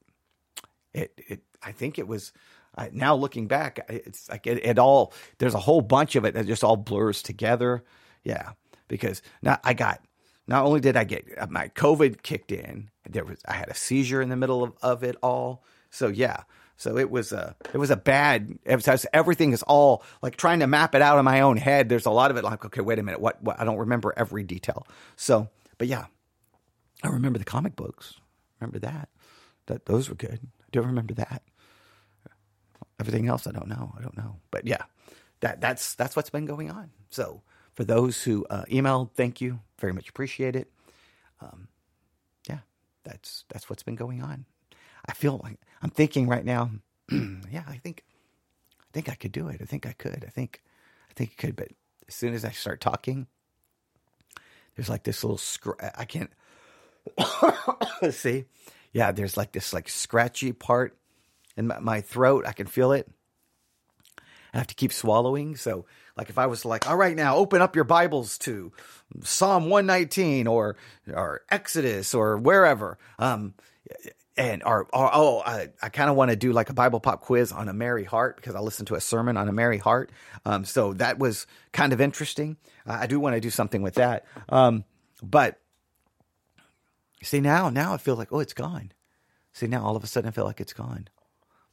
it, 0.94 1.20
it, 1.28 1.40
I 1.62 1.72
think 1.72 1.98
it 1.98 2.06
was, 2.06 2.32
uh, 2.78 2.86
now 2.92 3.14
looking 3.14 3.48
back, 3.48 3.84
it's 3.88 4.28
like 4.28 4.46
it, 4.46 4.64
it 4.64 4.78
all, 4.78 5.12
there's 5.38 5.54
a 5.54 5.60
whole 5.60 5.80
bunch 5.80 6.14
of 6.14 6.24
it 6.24 6.34
that 6.34 6.46
just 6.46 6.62
all 6.62 6.76
blurs 6.76 7.22
together. 7.22 7.84
Yeah. 8.22 8.52
Because 8.88 9.22
now 9.42 9.58
I 9.64 9.74
got, 9.74 10.02
not 10.46 10.64
only 10.64 10.80
did 10.80 10.96
I 10.96 11.04
get 11.04 11.26
uh, 11.38 11.46
my 11.50 11.68
COVID 11.68 12.22
kicked 12.22 12.52
in, 12.52 12.90
there 13.08 13.24
was, 13.24 13.38
I 13.48 13.54
had 13.54 13.68
a 13.68 13.74
seizure 13.74 14.22
in 14.22 14.28
the 14.28 14.36
middle 14.36 14.62
of, 14.62 14.72
of 14.82 15.02
it 15.02 15.16
all. 15.22 15.64
So 15.90 16.08
yeah, 16.08 16.42
so 16.76 16.98
it 16.98 17.10
was 17.10 17.32
a 17.32 17.56
it 17.72 17.78
was 17.78 17.90
a 17.90 17.96
bad. 17.96 18.58
Was, 18.66 19.06
everything 19.12 19.52
is 19.52 19.62
all 19.62 20.02
like 20.22 20.36
trying 20.36 20.60
to 20.60 20.66
map 20.66 20.94
it 20.94 21.02
out 21.02 21.18
in 21.18 21.24
my 21.24 21.40
own 21.40 21.56
head. 21.56 21.88
There's 21.88 22.06
a 22.06 22.10
lot 22.10 22.30
of 22.30 22.36
it 22.36 22.44
like 22.44 22.64
okay, 22.66 22.82
wait 22.82 22.98
a 22.98 23.02
minute, 23.02 23.20
what? 23.20 23.42
what 23.42 23.58
I 23.58 23.64
don't 23.64 23.78
remember 23.78 24.12
every 24.16 24.42
detail. 24.42 24.86
So, 25.16 25.48
but 25.78 25.88
yeah, 25.88 26.06
I 27.02 27.08
remember 27.08 27.38
the 27.38 27.44
comic 27.44 27.76
books. 27.76 28.14
Remember 28.60 28.78
that? 28.80 29.08
That 29.66 29.86
those 29.86 30.08
were 30.08 30.14
good. 30.14 30.40
I 30.42 30.66
do 30.70 30.82
remember 30.82 31.14
that. 31.14 31.42
Everything 33.00 33.28
else, 33.28 33.46
I 33.46 33.52
don't 33.52 33.68
know. 33.68 33.92
I 33.98 34.02
don't 34.02 34.16
know. 34.16 34.36
But 34.50 34.66
yeah, 34.66 34.82
that 35.40 35.60
that's 35.60 35.94
that's 35.94 36.14
what's 36.14 36.30
been 36.30 36.46
going 36.46 36.70
on. 36.70 36.90
So 37.08 37.42
for 37.72 37.84
those 37.84 38.22
who 38.22 38.46
uh, 38.50 38.64
emailed, 38.70 39.12
thank 39.12 39.40
you 39.40 39.60
very 39.78 39.92
much. 39.92 40.08
Appreciate 40.08 40.56
it. 40.56 40.70
Um, 41.40 41.68
yeah, 42.48 42.60
that's 43.04 43.44
that's 43.48 43.70
what's 43.70 43.82
been 43.82 43.96
going 43.96 44.22
on. 44.22 44.44
I 45.08 45.12
feel 45.12 45.40
like 45.42 45.58
I'm 45.82 45.90
thinking 45.90 46.28
right 46.28 46.44
now, 46.44 46.70
yeah, 47.10 47.64
I 47.68 47.76
think, 47.76 48.02
I 48.80 48.92
think 48.92 49.08
I 49.08 49.14
could 49.14 49.32
do 49.32 49.48
it. 49.48 49.60
I 49.60 49.64
think 49.64 49.86
I 49.86 49.92
could. 49.92 50.24
I 50.26 50.30
think, 50.30 50.62
I 51.10 51.14
think 51.14 51.34
I 51.38 51.40
could. 51.40 51.56
But 51.56 51.68
as 52.08 52.14
soon 52.14 52.34
as 52.34 52.44
I 52.44 52.50
start 52.50 52.80
talking, 52.80 53.26
there's 54.74 54.88
like 54.88 55.04
this 55.04 55.24
little 55.24 55.40
I 55.96 56.04
can't 56.04 56.30
see. 58.14 58.44
Yeah, 58.92 59.12
there's 59.12 59.36
like 59.36 59.52
this 59.52 59.72
like 59.72 59.88
scratchy 59.88 60.52
part 60.52 60.96
in 61.56 61.66
my, 61.66 61.78
my 61.78 62.00
throat. 62.00 62.44
I 62.46 62.52
can 62.52 62.66
feel 62.66 62.92
it. 62.92 63.08
I 64.54 64.58
have 64.58 64.66
to 64.68 64.74
keep 64.74 64.92
swallowing. 64.92 65.56
So, 65.56 65.84
like, 66.16 66.30
if 66.30 66.38
I 66.38 66.46
was 66.46 66.64
like, 66.64 66.88
all 66.88 66.96
right, 66.96 67.14
now 67.14 67.36
open 67.36 67.60
up 67.60 67.76
your 67.76 67.84
Bibles 67.84 68.38
to 68.38 68.72
Psalm 69.22 69.68
119 69.68 70.46
or 70.46 70.76
or 71.12 71.42
Exodus 71.50 72.14
or 72.14 72.38
wherever, 72.38 72.98
um, 73.18 73.54
and 74.36 74.62
or, 74.64 74.86
or 74.92 75.10
oh, 75.12 75.42
I, 75.44 75.68
I 75.82 75.88
kind 75.88 76.10
of 76.10 76.16
want 76.16 76.30
to 76.30 76.36
do 76.36 76.52
like 76.52 76.68
a 76.70 76.74
Bible 76.74 77.00
pop 77.00 77.20
quiz 77.20 77.52
on 77.52 77.68
a 77.68 77.72
Merry 77.72 78.04
Heart 78.04 78.36
because 78.36 78.54
I 78.54 78.60
listened 78.60 78.88
to 78.88 78.94
a 78.94 79.00
sermon 79.00 79.36
on 79.36 79.48
a 79.48 79.52
Merry 79.52 79.78
Heart. 79.78 80.10
Um, 80.44 80.64
so 80.64 80.92
that 80.94 81.18
was 81.18 81.46
kind 81.72 81.92
of 81.92 82.00
interesting. 82.00 82.56
Uh, 82.86 82.98
I 83.00 83.06
do 83.06 83.18
want 83.18 83.34
to 83.34 83.40
do 83.40 83.50
something 83.50 83.82
with 83.82 83.94
that. 83.94 84.26
Um, 84.48 84.84
but 85.22 85.60
see 87.22 87.40
now, 87.40 87.70
now 87.70 87.94
I 87.94 87.96
feel 87.96 88.16
like 88.16 88.32
oh, 88.32 88.40
it's 88.40 88.54
gone. 88.54 88.92
See 89.52 89.66
now, 89.66 89.84
all 89.84 89.96
of 89.96 90.04
a 90.04 90.06
sudden, 90.06 90.28
I 90.28 90.32
feel 90.32 90.44
like 90.44 90.60
it's 90.60 90.74
gone 90.74 91.08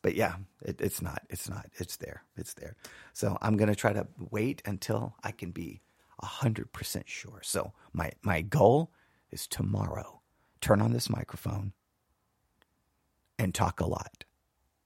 but 0.04 0.16
yeah, 0.16 0.36
it, 0.62 0.80
it's 0.82 1.02
not. 1.02 1.24
It's 1.30 1.50
not. 1.50 1.66
It's 1.76 1.98
there. 1.98 2.24
It's 2.36 2.54
there. 2.54 2.76
So 3.14 3.38
I'm 3.42 3.58
gonna 3.58 3.74
try 3.74 3.94
to 3.94 4.06
wait 4.30 4.62
until 4.66 5.16
I 5.24 5.32
can 5.32 5.50
be 5.50 5.82
hundred 6.22 6.72
percent 6.72 7.10
sure. 7.10 7.42
So 7.42 7.74
my 7.92 8.12
my 8.22 8.42
goal 8.42 8.92
is 9.32 9.48
tomorrow. 9.48 10.22
Turn 10.62 10.82
on 10.82 10.94
this 10.94 11.10
microphone 11.10 11.74
and 13.44 13.54
talk 13.56 13.82
a 13.82 13.88
lot. 13.88 14.26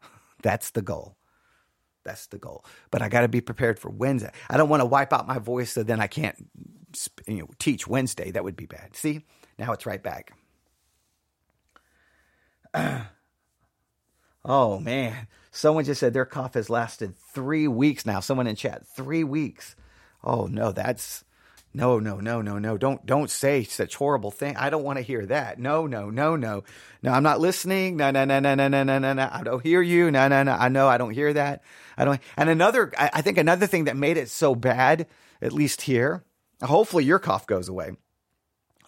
That's 0.44 0.72
the 0.72 0.84
goal. 0.84 1.18
That's 2.06 2.28
the 2.28 2.40
goal. 2.40 2.66
But 2.92 3.02
I 3.02 3.10
got 3.10 3.22
to 3.22 3.28
be 3.30 3.42
prepared 3.42 3.80
for 3.80 3.90
Wednesday. 3.90 4.32
I 4.50 4.58
don't 4.58 4.70
want 4.70 4.82
to 4.82 4.86
wipe 4.86 5.14
out 5.14 5.28
my 5.28 5.40
voice 5.40 5.74
so 5.74 5.84
then 5.84 6.02
I 6.02 6.08
can't 6.08 6.50
you 7.28 7.40
know, 7.40 7.50
teach 7.60 7.88
Wednesday. 7.88 8.32
That 8.32 8.44
would 8.44 8.56
be 8.58 8.66
bad. 8.66 8.96
See, 8.96 9.26
now 9.60 9.74
it's 9.74 9.86
right 9.86 10.04
back. 10.04 10.34
Oh 14.46 14.80
man, 14.80 15.28
someone 15.52 15.84
just 15.84 16.00
said 16.00 16.14
their 16.14 16.26
cough 16.26 16.56
has 16.56 16.70
lasted 16.70 17.16
three 17.18 17.68
weeks 17.68 18.06
now. 18.06 18.20
Someone 18.22 18.48
in 18.48 18.56
chat, 18.56 18.88
three 18.88 19.24
weeks. 19.24 19.76
Oh 20.24 20.48
no, 20.48 20.72
that's 20.72 21.24
no, 21.78 22.00
no, 22.00 22.20
no, 22.20 22.42
no, 22.42 22.58
no. 22.58 22.76
Don't 22.76 23.06
don't 23.06 23.30
say 23.30 23.64
such 23.64 23.94
horrible 23.96 24.32
thing. 24.32 24.58
I 24.58 24.72
don't 24.72 24.84
want 24.84 24.98
to 24.98 25.04
hear 25.04 25.28
that. 25.28 25.60
No, 25.60 25.86
no, 25.86 26.10
no, 26.10 26.36
no. 26.36 26.64
No, 27.04 27.12
I'm 27.12 27.22
not 27.22 27.40
listening. 27.40 27.98
No, 27.98 28.10
no, 28.10 28.26
no, 28.26 28.40
no, 28.40 28.56
no, 28.56 28.68
no, 28.68 28.84
no, 28.84 28.98
no. 28.98 29.14
no. 29.14 29.30
I 29.32 29.44
don't 29.44 29.62
hear 29.62 29.84
you. 29.84 30.10
No, 30.10 30.28
no, 30.28 30.42
no. 30.42 30.54
I 30.54 30.70
know 30.70 30.88
I 30.88 30.98
don't 30.98 31.14
hear 31.14 31.32
that. 31.34 31.62
I 31.96 32.04
don't. 32.04 32.20
And 32.36 32.50
another, 32.50 32.92
I, 32.98 33.12
I 33.14 33.22
think 33.22 33.38
another 33.38 33.68
thing 33.68 33.84
that 33.84 33.96
made 33.96 34.18
it 34.18 34.30
so 34.30 34.56
bad, 34.56 35.06
at 35.40 35.54
least 35.54 35.84
here, 35.84 36.24
hopefully 36.64 37.04
your 37.06 37.20
cough 37.20 37.46
goes 37.46 37.70
away. 37.70 37.92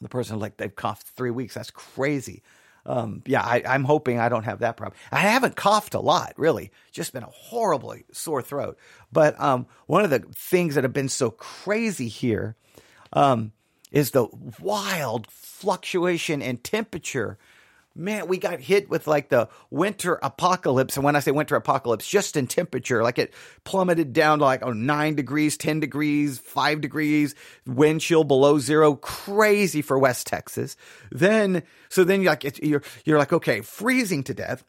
The 0.01 0.09
person 0.09 0.39
like 0.39 0.57
they've 0.57 0.75
coughed 0.75 1.09
three 1.09 1.31
weeks. 1.31 1.53
That's 1.53 1.69
crazy. 1.69 2.41
Um, 2.87 3.21
yeah, 3.27 3.43
I, 3.43 3.61
I'm 3.67 3.83
hoping 3.83 4.19
I 4.19 4.29
don't 4.29 4.45
have 4.45 4.59
that 4.59 4.77
problem. 4.77 4.97
I 5.11 5.19
haven't 5.19 5.55
coughed 5.55 5.93
a 5.93 5.99
lot, 5.99 6.33
really. 6.37 6.71
Just 6.91 7.13
been 7.13 7.21
a 7.21 7.29
horribly 7.29 8.05
sore 8.11 8.41
throat. 8.41 8.79
But 9.11 9.39
um, 9.39 9.67
one 9.85 10.03
of 10.03 10.09
the 10.09 10.23
things 10.33 10.73
that 10.73 10.83
have 10.83 10.93
been 10.93 11.09
so 11.09 11.29
crazy 11.29 12.07
here 12.07 12.55
um, 13.13 13.51
is 13.91 14.11
the 14.11 14.27
wild 14.59 15.27
fluctuation 15.29 16.41
in 16.41 16.57
temperature 16.57 17.37
man, 17.99 18.27
we 18.27 18.37
got 18.37 18.59
hit 18.59 18.89
with 18.89 19.07
like 19.07 19.29
the 19.29 19.49
winter 19.69 20.19
apocalypse. 20.23 20.95
And 20.95 21.03
when 21.03 21.15
I 21.15 21.19
say 21.19 21.31
winter 21.31 21.55
apocalypse, 21.55 22.07
just 22.07 22.37
in 22.37 22.47
temperature, 22.47 23.03
like 23.03 23.19
it 23.19 23.33
plummeted 23.63 24.13
down 24.13 24.39
to 24.39 24.45
like 24.45 24.63
oh, 24.63 24.71
nine 24.71 25.15
degrees, 25.15 25.57
10 25.57 25.79
degrees, 25.79 26.39
five 26.39 26.81
degrees, 26.81 27.35
wind 27.65 28.01
chill 28.01 28.23
below 28.23 28.57
zero. 28.59 28.95
Crazy 28.95 29.81
for 29.81 29.99
West 29.99 30.27
Texas. 30.27 30.75
Then, 31.11 31.63
so 31.89 32.03
then 32.03 32.21
you're 32.21 32.31
like, 32.31 32.59
you're, 32.63 32.83
you're 33.05 33.19
like, 33.19 33.33
okay, 33.33 33.61
freezing 33.61 34.23
to 34.23 34.33
death. 34.33 34.63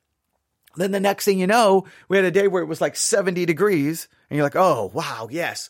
Then 0.76 0.92
the 0.92 1.00
next 1.00 1.24
thing 1.24 1.40
you 1.40 1.46
know, 1.46 1.86
we 2.08 2.16
had 2.16 2.24
a 2.24 2.30
day 2.30 2.46
where 2.46 2.62
it 2.62 2.66
was 2.66 2.80
like 2.80 2.94
70 2.94 3.44
degrees 3.44 4.08
and 4.28 4.36
you're 4.36 4.46
like, 4.46 4.56
oh, 4.56 4.90
wow, 4.94 5.28
yes 5.30 5.68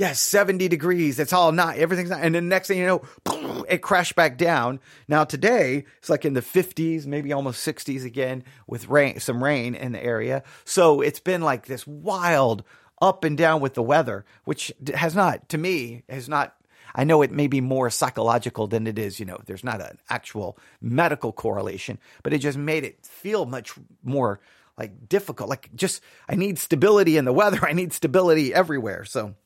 yes, 0.00 0.18
70 0.18 0.66
degrees. 0.68 1.18
It's 1.18 1.34
all 1.34 1.52
not, 1.52 1.76
everything's 1.76 2.08
not. 2.08 2.22
And 2.22 2.34
the 2.34 2.40
next 2.40 2.68
thing 2.68 2.78
you 2.78 2.86
know, 2.86 3.64
it 3.68 3.82
crashed 3.82 4.16
back 4.16 4.38
down. 4.38 4.80
Now 5.08 5.24
today, 5.24 5.84
it's 5.98 6.08
like 6.08 6.24
in 6.24 6.32
the 6.32 6.40
50s, 6.40 7.04
maybe 7.04 7.34
almost 7.34 7.66
60s 7.66 8.06
again 8.06 8.42
with 8.66 8.88
rain, 8.88 9.20
some 9.20 9.44
rain 9.44 9.74
in 9.74 9.92
the 9.92 10.02
area. 10.02 10.42
So 10.64 11.02
it's 11.02 11.20
been 11.20 11.42
like 11.42 11.66
this 11.66 11.86
wild 11.86 12.64
up 13.02 13.24
and 13.24 13.36
down 13.36 13.60
with 13.60 13.74
the 13.74 13.82
weather, 13.82 14.24
which 14.44 14.72
has 14.94 15.14
not, 15.14 15.50
to 15.50 15.58
me, 15.58 16.02
has 16.08 16.28
not 16.28 16.56
I 16.92 17.04
know 17.04 17.22
it 17.22 17.30
may 17.30 17.46
be 17.46 17.60
more 17.60 17.88
psychological 17.88 18.66
than 18.66 18.88
it 18.88 18.98
is, 18.98 19.20
you 19.20 19.26
know, 19.26 19.38
there's 19.46 19.62
not 19.62 19.80
an 19.80 19.98
actual 20.08 20.58
medical 20.80 21.32
correlation, 21.32 22.00
but 22.24 22.32
it 22.32 22.38
just 22.38 22.58
made 22.58 22.82
it 22.82 23.06
feel 23.06 23.46
much 23.46 23.74
more 24.02 24.40
like 24.76 25.08
difficult. 25.08 25.48
Like 25.48 25.70
just, 25.76 26.02
I 26.28 26.34
need 26.34 26.58
stability 26.58 27.16
in 27.16 27.26
the 27.26 27.32
weather. 27.32 27.64
I 27.68 27.74
need 27.74 27.92
stability 27.92 28.52
everywhere. 28.52 29.04
So 29.04 29.36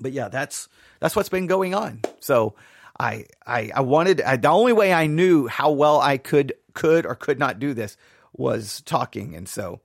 but 0.00 0.12
yeah, 0.12 0.28
that's 0.28 0.68
that's 1.00 1.16
what's 1.16 1.28
been 1.28 1.46
going 1.46 1.74
on. 1.74 2.00
So 2.20 2.54
I 2.98 3.26
I, 3.46 3.70
I 3.74 3.80
wanted 3.80 4.20
I, 4.20 4.36
the 4.36 4.48
only 4.48 4.72
way 4.72 4.92
I 4.92 5.06
knew 5.06 5.46
how 5.46 5.70
well 5.70 6.00
I 6.00 6.18
could 6.18 6.54
could 6.74 7.06
or 7.06 7.14
could 7.14 7.38
not 7.38 7.58
do 7.58 7.74
this 7.74 7.96
was 8.32 8.80
talking, 8.82 9.34
and 9.34 9.48
so 9.48 9.80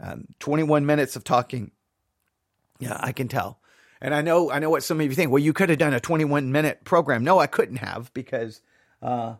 um, 0.00 0.26
21 0.38 0.86
minutes 0.86 1.16
of 1.16 1.24
talking. 1.24 1.72
Yeah, 2.78 2.96
I 3.00 3.12
can 3.12 3.26
tell. 3.28 3.58
And 4.00 4.14
I 4.14 4.22
know 4.22 4.50
I 4.50 4.60
know 4.60 4.70
what 4.70 4.84
some 4.84 5.00
of 5.00 5.06
you 5.06 5.12
think. 5.12 5.30
Well, 5.30 5.42
you 5.42 5.52
could 5.52 5.70
have 5.70 5.78
done 5.78 5.94
a 5.94 6.00
21 6.00 6.52
minute 6.52 6.84
program. 6.84 7.24
No, 7.24 7.38
I 7.38 7.46
couldn't 7.46 7.78
have 7.78 8.12
because 8.14 8.60
uh 9.02 9.34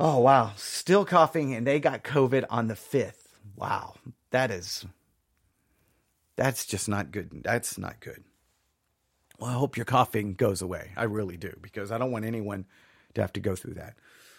oh 0.00 0.18
wow, 0.18 0.52
still 0.56 1.04
coughing 1.04 1.54
and 1.54 1.66
they 1.66 1.78
got 1.78 2.02
COVID 2.02 2.44
on 2.50 2.66
the 2.66 2.74
5th. 2.74 3.28
Wow. 3.56 3.94
That 4.30 4.50
is 4.50 4.84
that's 6.36 6.66
just 6.66 6.88
not 6.88 7.12
good. 7.12 7.42
That's 7.44 7.78
not 7.78 8.00
good. 8.00 8.24
Well, 9.38 9.50
I 9.50 9.54
hope 9.54 9.76
your 9.76 9.86
coughing 9.86 10.34
goes 10.34 10.62
away. 10.62 10.90
I 10.96 11.04
really 11.04 11.36
do 11.36 11.56
because 11.62 11.92
I 11.92 11.98
don't 11.98 12.10
want 12.10 12.24
anyone 12.24 12.66
to 13.14 13.20
have 13.20 13.32
to 13.34 13.40
go 13.40 13.54
through 13.54 13.74
that. 13.74 13.94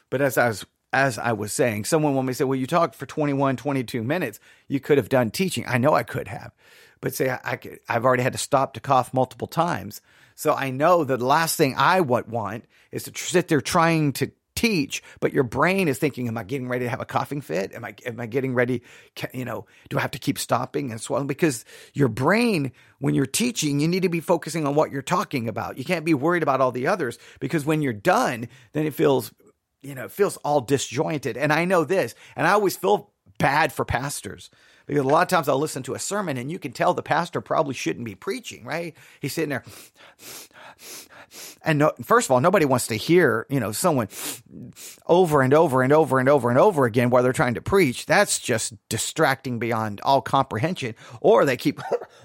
But 0.10 0.22
as 0.22 0.38
I 0.38 0.48
was 0.48 0.66
as 0.92 1.20
I 1.20 1.34
was 1.34 1.54
saying, 1.54 1.86
someone 1.86 2.16
when 2.16 2.26
we 2.26 2.34
say, 2.34 2.44
well, 2.46 2.58
you 2.58 2.66
talked 2.66 2.96
for 2.96 3.06
21, 3.06 3.58
22 3.58 4.04
minutes, 4.04 4.40
you 4.68 4.80
could 4.80 4.98
have 4.98 5.08
done 5.08 5.30
teaching. 5.30 5.64
I 5.68 5.78
know 5.78 5.94
I 5.94 6.02
could 6.02 6.28
have, 6.28 6.52
but 7.00 7.14
say 7.14 7.30
I, 7.30 7.40
I 7.44 7.60
I've 7.88 8.06
already 8.06 8.24
had 8.24 8.34
to 8.34 8.40
stop 8.40 8.74
to 8.74 8.80
cough 8.80 9.14
multiple 9.14 9.48
times. 9.48 10.02
So 10.36 10.54
I 10.54 10.72
know 10.72 11.04
the 11.04 11.18
last 11.18 11.58
thing 11.58 11.76
I 11.78 12.02
would 12.02 12.30
want 12.30 12.66
is 12.92 13.04
to 13.04 13.12
sit 13.16 13.50
there 13.50 13.62
trying 13.62 14.14
to 14.14 14.32
teach, 14.60 15.02
but 15.22 15.32
your 15.32 15.46
brain 15.46 15.88
is 15.88 16.00
thinking, 16.00 16.28
am 16.28 16.38
I 16.38 16.44
getting 16.44 16.68
ready 16.68 16.84
to 16.84 16.90
have 16.90 17.00
a 17.00 17.06
coughing 17.06 17.40
fit? 17.40 17.74
Am 17.74 17.86
I, 17.86 17.96
am 18.06 18.20
I 18.20 18.26
getting 18.26 18.54
ready? 18.54 18.82
You 19.34 19.46
know, 19.46 19.66
do 19.90 19.98
I 19.98 20.02
have 20.02 20.12
to 20.12 20.20
keep 20.20 20.38
stopping 20.38 20.92
and 20.92 21.00
swallowing? 21.00 21.28
Because 21.28 21.64
your 21.94 22.10
brain, 22.10 22.74
when 23.00 23.16
you're 23.16 23.26
teaching, 23.26 23.80
you 23.80 23.88
need 23.88 24.04
to 24.04 24.10
be 24.10 24.20
focusing 24.20 24.68
on 24.68 24.76
what 24.76 24.92
you're 24.92 25.02
talking 25.02 25.48
about. 25.48 25.78
You 25.78 25.86
can't 25.86 26.04
be 26.04 26.14
worried 26.14 26.44
about 26.44 26.60
all 26.60 26.74
the 26.74 26.88
others 26.88 27.18
because 27.40 27.66
when 27.66 27.82
you're 27.82 27.94
done, 27.94 28.50
then 28.74 28.86
it 28.86 28.94
feels, 28.94 29.32
you 29.82 29.96
know, 29.96 30.04
it 30.04 30.12
feels 30.12 30.36
all 30.38 30.60
disjointed. 30.60 31.38
And 31.38 31.54
I 31.54 31.64
know 31.64 31.86
this, 31.86 32.14
and 32.36 32.46
I 32.46 32.52
always 32.52 32.76
feel 32.76 33.14
bad 33.38 33.72
for 33.72 33.86
pastors 33.86 34.50
because 34.90 35.06
a 35.06 35.08
lot 35.08 35.22
of 35.22 35.28
times 35.28 35.48
I'll 35.48 35.60
listen 35.60 35.84
to 35.84 35.94
a 35.94 36.00
sermon 36.00 36.36
and 36.36 36.52
you 36.52 36.58
can 36.58 36.72
tell 36.72 36.96
the 36.96 37.04
pastor 37.04 37.42
probably 37.42 37.76
shouldn't 37.76 38.06
be 38.06 38.16
preaching, 38.16 38.66
right? 38.66 38.96
He's 39.22 39.34
sitting 39.34 39.50
there 39.50 39.64
and 41.62 41.78
no, 41.78 41.92
first 42.04 42.28
of 42.28 42.32
all, 42.32 42.42
nobody 42.42 42.66
wants 42.66 42.88
to 42.88 42.96
hear, 42.96 43.46
you 43.50 43.60
know, 43.60 43.72
someone 43.72 44.08
over 45.06 45.44
and 45.44 45.54
over 45.54 45.84
and 45.84 45.94
over 45.94 46.18
and 46.20 46.28
over 46.28 46.50
and 46.50 46.58
over 46.58 46.86
again 46.86 47.12
while 47.12 47.22
they're 47.22 47.34
trying 47.34 47.54
to 47.54 47.62
preach. 47.62 48.08
That's 48.08 48.40
just 48.40 48.74
distracting 48.90 49.60
beyond 49.60 50.02
all 50.02 50.22
comprehension. 50.22 50.96
Or 51.22 51.46
they 51.46 51.56
keep, 51.58 51.82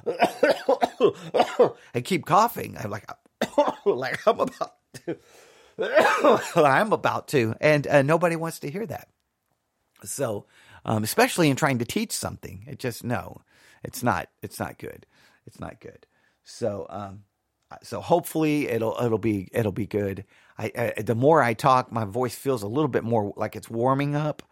they 1.93 2.03
keep 2.03 2.25
coughing. 2.25 2.77
I'm 2.79 2.91
like, 2.91 3.05
like 3.85 4.27
I'm 4.27 4.41
about 4.41 4.75
to, 5.05 5.19
I'm 6.57 6.93
about 6.93 7.29
to, 7.29 7.55
and 7.61 7.87
uh, 7.87 8.03
nobody 8.03 8.37
wants 8.37 8.61
to 8.61 8.71
hear 8.71 8.87
that. 8.87 9.09
So, 10.05 10.47
um, 10.85 11.05
especially 11.05 11.51
in 11.51 11.57
trying 11.57 11.79
to 11.79 11.85
teach 11.85 12.13
something, 12.13 12.65
it 12.67 12.79
just 12.79 13.05
no, 13.05 13.43
it's 13.83 14.03
not, 14.03 14.29
it's 14.43 14.59
not 14.59 14.79
good. 14.79 15.07
It's 15.47 15.61
not 15.61 15.81
good. 15.81 16.07
So, 16.45 16.87
um, 16.91 17.25
so 17.83 18.01
hopefully 18.01 18.69
it'll 18.69 18.97
it'll 19.03 19.19
be 19.19 19.49
it'll 19.53 19.73
be 19.73 19.87
good. 19.87 20.25
I, 20.59 20.93
I, 20.97 21.03
the 21.03 21.15
more 21.15 21.43
I 21.43 21.55
talk, 21.55 21.91
my 21.91 22.05
voice 22.05 22.35
feels 22.35 22.63
a 22.63 22.69
little 22.69 22.89
bit 22.89 23.05
more 23.05 23.33
like 23.37 23.57
it's 23.57 23.69
warming 23.69 24.15
up, 24.15 24.43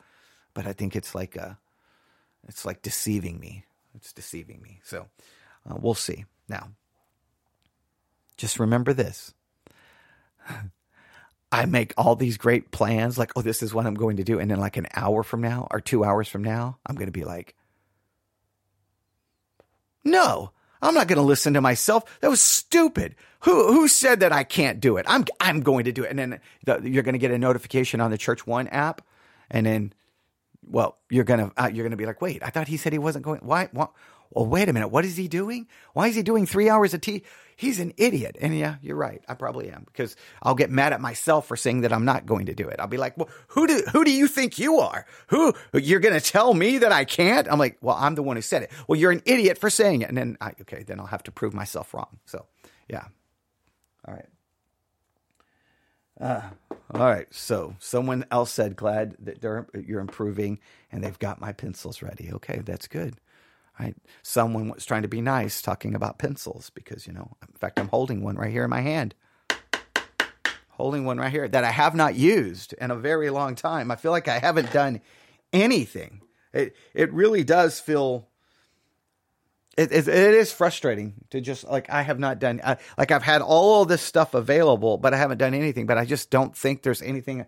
but 0.55 0.67
I 0.67 0.73
think 0.73 0.97
it's 0.97 1.15
like 1.15 1.37
a, 1.37 1.59
it's 2.49 2.65
like 2.65 2.83
deceiving 2.83 3.39
me. 3.39 3.65
It's 3.95 4.13
deceiving 4.13 4.61
me. 4.61 4.81
So 4.83 5.09
uh, 5.69 5.77
we'll 5.81 5.95
see. 5.95 6.25
Now, 6.49 6.71
just 8.37 8.59
remember 8.59 8.93
this: 8.93 9.35
I 11.53 11.67
make 11.67 11.93
all 11.99 12.17
these 12.17 12.39
great 12.39 12.71
plans, 12.71 13.19
like, 13.19 13.33
oh, 13.37 13.43
this 13.43 13.63
is 13.63 13.75
what 13.75 13.87
I'm 13.87 13.95
going 13.95 14.17
to 14.17 14.25
do. 14.25 14.39
And 14.39 14.51
then, 14.51 14.59
like, 14.59 14.79
an 14.79 14.87
hour 14.95 15.23
from 15.23 15.43
now 15.43 15.69
or 15.71 15.81
two 15.81 16.03
hours 16.03 16.27
from 16.27 16.43
now, 16.43 16.79
I'm 16.87 16.97
going 16.97 17.07
to 17.07 17.13
be 17.13 17.25
like, 17.25 17.55
no, 20.03 20.51
I'm 20.81 20.95
not 20.95 21.07
going 21.07 21.19
to 21.19 21.23
listen 21.23 21.55
to 21.55 21.61
myself. 21.61 22.05
That 22.21 22.31
was 22.31 22.41
stupid. 22.41 23.15
Who 23.41 23.73
who 23.73 23.87
said 23.89 24.21
that 24.21 24.33
I 24.33 24.45
can't 24.45 24.81
do 24.81 24.97
it? 24.97 25.07
I'm 25.09 25.25
I'm 25.41 25.61
going 25.61 25.85
to 25.85 25.93
do 25.93 26.05
it. 26.05 26.11
And 26.11 26.19
then 26.19 26.41
the, 26.65 26.81
you're 26.83 27.03
going 27.03 27.15
to 27.15 27.19
get 27.19 27.31
a 27.31 27.39
notification 27.39 28.01
on 28.01 28.11
the 28.11 28.19
Church 28.19 28.47
One 28.47 28.69
app, 28.69 29.03
and 29.51 29.67
then, 29.67 29.93
well, 30.67 30.97
you're 31.11 31.25
gonna 31.25 31.53
uh, 31.57 31.71
you're 31.73 31.85
gonna 31.85 31.97
be 31.97 32.07
like, 32.07 32.21
wait, 32.21 32.43
I 32.43 32.51
thought 32.51 32.69
he 32.69 32.77
said 32.77 32.93
he 32.93 32.99
wasn't 32.99 33.25
going. 33.25 33.41
Why? 33.43 33.69
Why? 33.73 33.89
Well, 34.31 34.47
wait 34.47 34.69
a 34.69 34.73
minute. 34.73 34.89
What 34.89 35.05
is 35.05 35.17
he 35.17 35.29
doing? 35.29 35.69
Why 35.93 36.09
is 36.09 36.15
he 36.17 36.23
doing 36.23 36.47
three 36.47 36.71
hours 36.71 36.95
of 36.95 37.01
tea? 37.01 37.23
He's 37.63 37.79
an 37.79 37.93
idiot. 37.97 38.37
And 38.41 38.59
yeah, 38.59 38.75
you're 38.83 38.97
right. 38.97 39.23
I 39.29 39.35
probably 39.35 39.71
am 39.71 39.85
because 39.87 40.17
I'll 40.43 40.57
get 40.57 40.69
mad 40.69 40.93
at 40.93 41.01
myself 41.01 41.47
for 41.47 41.57
saying 41.57 41.83
that 41.83 41.93
I'm 41.93 42.05
not 42.05 42.27
going 42.27 42.47
to 42.47 42.55
do 42.55 42.67
it. 42.67 42.81
I'll 42.81 42.89
be 42.89 42.97
like, 42.97 43.17
well, 43.17 43.29
who 43.47 43.69
do, 43.69 43.85
who 43.93 44.03
do 44.03 44.11
you 44.11 44.27
think 44.27 44.59
you 44.59 44.81
are? 44.81 45.07
Who, 45.29 45.55
you're 45.73 46.01
going 46.01 46.19
to 46.19 46.21
tell 46.21 46.55
me 46.55 46.79
that 46.79 46.91
I 46.91 47.05
can't? 47.05 47.47
I'm 47.49 47.61
like, 47.61 47.79
well, 47.81 47.95
I'm 47.97 48.17
the 48.17 48.23
one 48.25 48.35
who 48.35 48.43
said 48.43 48.65
it. 48.65 48.73
Well, 48.89 48.99
you're 48.99 49.13
an 49.13 49.23
idiot 49.27 49.59
for 49.59 49.71
saying 49.71 50.03
it. 50.03 50.09
And 50.09 50.19
then 50.19 50.37
I, 50.41 50.55
okay, 50.63 50.83
then 50.83 50.99
I'll 50.99 51.07
have 51.07 51.23
to 51.23 51.31
prove 51.31 51.55
myself 51.55 51.95
wrong. 51.95 52.19
So 52.27 52.47
yeah. 52.89 53.05
All 54.09 54.15
right. 54.15 54.29
Uh, 56.21 56.43
all 56.93 57.07
right. 57.07 57.29
So 57.33 57.77
someone 57.79 58.25
else 58.33 58.51
said, 58.51 58.75
glad 58.75 59.15
that 59.21 59.41
you're 59.87 60.01
improving 60.01 60.59
and 60.91 61.05
they've 61.05 61.19
got 61.21 61.41
my 61.41 61.53
pencils 61.53 62.03
ready. 62.03 62.33
Okay. 62.33 62.61
That's 62.65 62.89
good. 62.89 63.21
Right? 63.79 63.97
Someone 64.23 64.69
was 64.69 64.85
trying 64.85 65.03
to 65.03 65.09
be 65.09 65.21
nice 65.21 65.63
talking 65.63 65.95
about 65.95 66.19
pencils 66.19 66.71
because, 66.71 67.07
you 67.07 67.13
know, 67.13 67.37
in 67.43 67.55
fact, 67.55 67.79
I'm 67.79 67.89
holding 67.89 68.23
one 68.23 68.37
right 68.37 68.53
here 68.53 68.65
in 68.65 68.71
my 68.71 68.81
hand. 68.81 69.15
Holding 70.71 71.05
one 71.05 71.19
right 71.19 71.31
here 71.31 71.49
that 71.49 71.65
I 71.65 71.71
have 71.71 71.95
not 71.95 72.15
used 72.15 72.75
in 72.75 72.91
a 72.91 72.97
very 72.97 73.31
long 73.31 73.55
time. 73.55 73.91
I 73.91 73.97
feel 73.97 74.11
like 74.11 74.29
I 74.29 74.39
haven't 74.39 74.73
done 74.73 75.01
anything. 75.53 76.23
It 76.53 76.77
it 76.95 77.13
really 77.13 77.45
does 77.45 77.81
feel 77.81 78.29
it, 79.77 79.91
it, 79.91 80.09
it 80.09 80.35
is 80.35 80.53
frustrating 80.53 81.15
to 81.31 81.41
just 81.41 81.65
like 81.65 81.89
I 81.89 82.03
have 82.03 82.19
not 82.19 82.39
done 82.39 82.61
uh, 82.63 82.77
like 82.99 83.11
I've 83.11 83.23
had 83.23 83.41
all 83.41 83.85
this 83.85 84.03
stuff 84.03 84.35
available, 84.35 84.99
but 84.99 85.15
I 85.15 85.17
haven't 85.17 85.39
done 85.39 85.55
anything. 85.55 85.87
But 85.87 85.99
I 85.99 86.05
just 86.05 86.31
don't 86.31 86.57
think 86.57 86.83
there's 86.83 87.03
anything. 87.03 87.47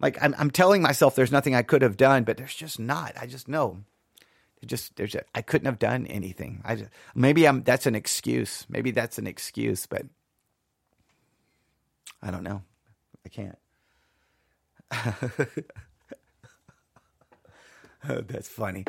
Like 0.00 0.22
I'm, 0.22 0.34
I'm 0.38 0.50
telling 0.50 0.80
myself 0.82 1.14
there's 1.14 1.32
nothing 1.32 1.54
I 1.54 1.62
could 1.62 1.82
have 1.82 1.96
done, 1.96 2.24
but 2.24 2.36
there's 2.36 2.54
just 2.54 2.78
not. 2.78 3.12
I 3.20 3.26
just 3.26 3.48
know. 3.48 3.84
Just 4.64 4.96
there's 4.96 5.14
a, 5.14 5.22
I 5.34 5.42
couldn't 5.42 5.66
have 5.66 5.78
done 5.78 6.06
anything. 6.06 6.62
I 6.64 6.76
just, 6.76 6.90
maybe 7.14 7.46
I'm 7.46 7.62
that's 7.62 7.86
an 7.86 7.94
excuse. 7.94 8.66
Maybe 8.68 8.90
that's 8.90 9.18
an 9.18 9.26
excuse, 9.26 9.86
but 9.86 10.06
I 12.22 12.30
don't 12.30 12.42
know. 12.42 12.62
I 13.24 13.28
can't. 13.28 13.58
Oh, 18.08 18.20
that's 18.20 18.48
funny. 18.48 18.84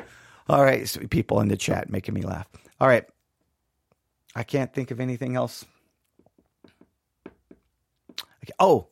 All 0.50 0.64
right, 0.64 0.88
so 0.88 1.02
people 1.08 1.40
in 1.42 1.48
the 1.48 1.58
chat 1.58 1.90
making 1.90 2.14
me 2.14 2.22
laugh. 2.22 2.48
All 2.80 2.88
right. 2.88 3.06
I 4.36 4.44
can't 4.44 4.74
think 4.74 4.92
of 4.92 5.00
anything 5.00 5.36
else. 5.36 5.66
Okay. 8.44 8.54
Oh, 8.60 8.88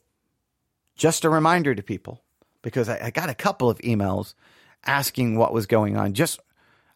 just 0.96 1.24
a 1.24 1.30
reminder 1.30 1.76
to 1.76 1.84
people 1.84 2.24
because 2.62 2.90
I, 2.90 3.00
I, 3.06 3.10
got 3.12 3.30
a 3.30 3.36
couple 3.36 3.70
of 3.70 3.78
emails 3.80 4.34
asking 4.86 5.38
what 5.38 5.54
was 5.54 5.68
going 5.68 5.98
on. 5.98 6.14
Just 6.14 6.40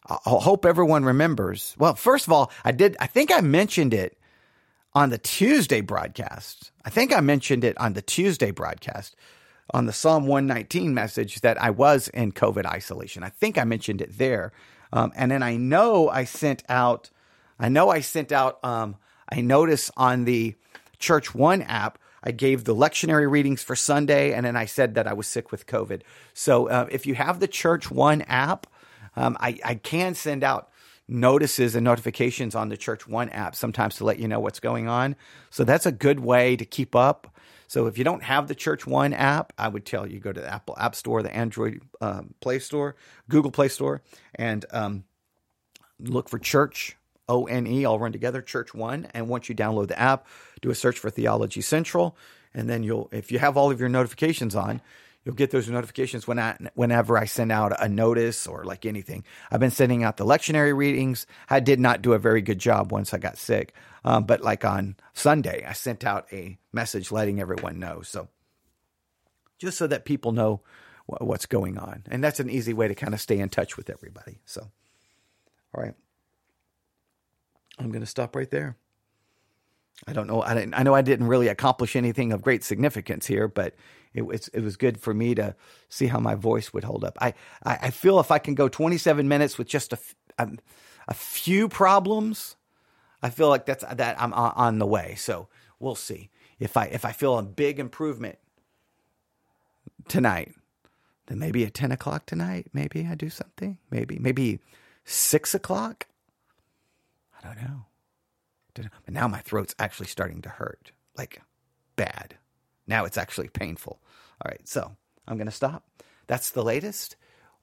I 0.08 0.18
hope 0.24 0.64
everyone 0.64 1.04
remembers. 1.04 1.74
Well, 1.78 1.94
first 1.94 2.26
of 2.26 2.32
all, 2.32 2.50
I 2.64 2.72
did. 2.72 2.96
I 3.00 3.06
think 3.06 3.32
I 3.32 3.40
mentioned 3.40 3.94
it 3.94 4.16
on 4.94 5.10
the 5.10 5.18
Tuesday 5.18 5.80
broadcast. 5.80 6.72
I 6.84 6.90
think 6.90 7.14
I 7.14 7.20
mentioned 7.20 7.64
it 7.64 7.78
on 7.78 7.92
the 7.92 8.02
Tuesday 8.02 8.50
broadcast 8.50 9.14
on 9.72 9.86
the 9.86 9.92
Psalm 9.92 10.26
119 10.26 10.94
message 10.94 11.40
that 11.42 11.60
I 11.60 11.70
was 11.70 12.08
in 12.08 12.32
COVID 12.32 12.66
isolation. 12.66 13.22
I 13.22 13.28
think 13.28 13.58
I 13.58 13.64
mentioned 13.64 14.00
it 14.00 14.18
there. 14.18 14.52
Um, 14.92 15.12
and 15.14 15.30
then 15.30 15.42
I 15.42 15.56
know 15.56 16.08
I 16.08 16.24
sent 16.24 16.64
out, 16.68 17.10
I 17.58 17.68
know 17.68 17.90
I 17.90 18.00
sent 18.00 18.32
out 18.32 18.58
um, 18.64 18.96
a 19.30 19.42
notice 19.42 19.90
on 19.96 20.24
the 20.24 20.56
Church 20.98 21.34
One 21.34 21.62
app. 21.62 21.98
I 22.22 22.32
gave 22.32 22.64
the 22.64 22.74
lectionary 22.74 23.30
readings 23.30 23.62
for 23.62 23.74
Sunday, 23.74 24.34
and 24.34 24.44
then 24.44 24.56
I 24.56 24.66
said 24.66 24.94
that 24.94 25.06
I 25.06 25.14
was 25.14 25.26
sick 25.26 25.50
with 25.50 25.66
COVID. 25.66 26.02
So 26.34 26.68
uh, 26.68 26.86
if 26.90 27.06
you 27.06 27.14
have 27.14 27.40
the 27.40 27.48
Church 27.48 27.90
One 27.90 28.22
app, 28.22 28.66
um, 29.16 29.36
I, 29.40 29.58
I 29.64 29.74
can 29.74 30.14
send 30.14 30.44
out 30.44 30.70
notices 31.08 31.74
and 31.74 31.84
notifications 31.84 32.54
on 32.54 32.68
the 32.68 32.76
Church 32.76 33.06
One 33.06 33.28
app 33.30 33.56
sometimes 33.56 33.96
to 33.96 34.04
let 34.04 34.18
you 34.18 34.28
know 34.28 34.40
what's 34.40 34.60
going 34.60 34.88
on. 34.88 35.16
So 35.50 35.64
that's 35.64 35.86
a 35.86 35.92
good 35.92 36.20
way 36.20 36.56
to 36.56 36.64
keep 36.64 36.94
up. 36.94 37.36
So 37.66 37.86
if 37.86 37.98
you 37.98 38.04
don't 38.04 38.22
have 38.22 38.48
the 38.48 38.54
Church 38.54 38.86
One 38.86 39.12
app, 39.12 39.52
I 39.58 39.68
would 39.68 39.84
tell 39.84 40.06
you 40.06 40.20
go 40.20 40.32
to 40.32 40.40
the 40.40 40.52
Apple 40.52 40.76
App 40.78 40.94
Store, 40.94 41.22
the 41.22 41.34
Android 41.34 41.82
um, 42.00 42.34
Play 42.40 42.58
Store, 42.58 42.96
Google 43.28 43.50
Play 43.50 43.68
Store, 43.68 44.02
and 44.34 44.64
um, 44.72 45.04
look 45.98 46.28
for 46.28 46.38
Church 46.38 46.96
O 47.28 47.44
N 47.44 47.66
E, 47.66 47.84
all 47.84 47.98
run 47.98 48.12
together, 48.12 48.42
Church 48.42 48.74
One. 48.74 49.06
And 49.14 49.28
once 49.28 49.48
you 49.48 49.54
download 49.54 49.88
the 49.88 49.98
app, 49.98 50.26
do 50.60 50.70
a 50.70 50.74
search 50.74 50.98
for 50.98 51.10
Theology 51.10 51.60
Central, 51.60 52.16
and 52.52 52.68
then 52.68 52.82
you'll, 52.82 53.08
if 53.12 53.30
you 53.30 53.38
have 53.38 53.56
all 53.56 53.70
of 53.70 53.78
your 53.78 53.88
notifications 53.88 54.56
on, 54.56 54.80
you'll 55.24 55.34
get 55.34 55.50
those 55.50 55.68
notifications 55.68 56.26
when 56.26 56.38
I, 56.38 56.56
whenever 56.74 57.18
I 57.18 57.26
send 57.26 57.52
out 57.52 57.72
a 57.80 57.88
notice 57.88 58.46
or 58.46 58.64
like 58.64 58.86
anything. 58.86 59.24
I've 59.50 59.60
been 59.60 59.70
sending 59.70 60.02
out 60.02 60.16
the 60.16 60.24
lectionary 60.24 60.74
readings. 60.74 61.26
I 61.48 61.60
did 61.60 61.80
not 61.80 62.02
do 62.02 62.12
a 62.12 62.18
very 62.18 62.42
good 62.42 62.58
job 62.58 62.92
once 62.92 63.12
I 63.12 63.18
got 63.18 63.38
sick, 63.38 63.74
um, 64.04 64.24
but 64.24 64.40
like 64.40 64.64
on 64.64 64.96
Sunday, 65.12 65.64
I 65.66 65.72
sent 65.72 66.04
out 66.04 66.26
a 66.32 66.58
message 66.72 67.12
letting 67.12 67.40
everyone 67.40 67.78
know. 67.78 68.02
So 68.02 68.28
just 69.58 69.76
so 69.76 69.86
that 69.86 70.04
people 70.04 70.32
know 70.32 70.62
what's 71.06 71.46
going 71.46 71.76
on, 71.76 72.04
and 72.10 72.22
that's 72.22 72.40
an 72.40 72.48
easy 72.48 72.72
way 72.72 72.88
to 72.88 72.94
kind 72.94 73.14
of 73.14 73.20
stay 73.20 73.38
in 73.38 73.48
touch 73.48 73.76
with 73.76 73.90
everybody. 73.90 74.38
So, 74.44 74.60
all 75.74 75.82
right, 75.82 75.94
I'm 77.78 77.90
going 77.90 78.00
to 78.00 78.06
stop 78.06 78.36
right 78.36 78.50
there. 78.50 78.76
I 80.06 80.12
don't 80.12 80.26
know. 80.26 80.42
I, 80.42 80.54
didn't, 80.54 80.74
I 80.74 80.82
know 80.82 80.94
I 80.94 81.02
didn't 81.02 81.26
really 81.26 81.48
accomplish 81.48 81.94
anything 81.94 82.32
of 82.32 82.42
great 82.42 82.64
significance 82.64 83.26
here, 83.26 83.48
but 83.48 83.74
it 84.14 84.22
was 84.22 84.48
it 84.48 84.60
was 84.60 84.76
good 84.76 84.98
for 84.98 85.14
me 85.14 85.34
to 85.36 85.54
see 85.88 86.06
how 86.06 86.18
my 86.18 86.34
voice 86.34 86.72
would 86.72 86.84
hold 86.84 87.04
up. 87.04 87.16
I 87.20 87.34
I, 87.62 87.78
I 87.82 87.90
feel 87.90 88.18
if 88.18 88.30
I 88.30 88.38
can 88.38 88.54
go 88.54 88.68
27 88.68 89.28
minutes 89.28 89.58
with 89.58 89.68
just 89.68 89.92
a, 89.92 89.98
a, 90.38 90.42
um, 90.44 90.58
a 91.06 91.14
few 91.14 91.68
problems, 91.68 92.56
I 93.22 93.30
feel 93.30 93.48
like 93.48 93.66
that's 93.66 93.84
that 93.84 94.20
I'm 94.20 94.32
on 94.32 94.78
the 94.78 94.86
way. 94.86 95.14
So 95.16 95.48
we'll 95.78 95.94
see 95.94 96.30
if 96.58 96.76
I 96.76 96.86
if 96.86 97.04
I 97.04 97.12
feel 97.12 97.38
a 97.38 97.42
big 97.42 97.78
improvement 97.78 98.38
tonight. 100.08 100.54
Then 101.26 101.38
maybe 101.38 101.64
at 101.64 101.74
10 101.74 101.92
o'clock 101.92 102.26
tonight, 102.26 102.66
maybe 102.72 103.06
I 103.08 103.14
do 103.14 103.30
something. 103.30 103.78
Maybe 103.90 104.18
maybe 104.18 104.58
six 105.04 105.54
o'clock. 105.54 106.06
I 107.38 107.46
don't 107.46 107.62
know. 107.62 107.86
But 108.74 109.14
now 109.14 109.28
my 109.28 109.40
throat's 109.40 109.74
actually 109.78 110.06
starting 110.06 110.42
to 110.42 110.48
hurt, 110.48 110.92
like 111.16 111.42
bad. 111.96 112.36
Now 112.86 113.04
it's 113.04 113.18
actually 113.18 113.48
painful. 113.48 114.00
All 114.42 114.50
right, 114.50 114.66
so 114.66 114.96
I'm 115.28 115.36
going 115.36 115.46
to 115.46 115.52
stop. 115.52 115.84
That's 116.26 116.50
the 116.50 116.64
latest. 116.64 117.16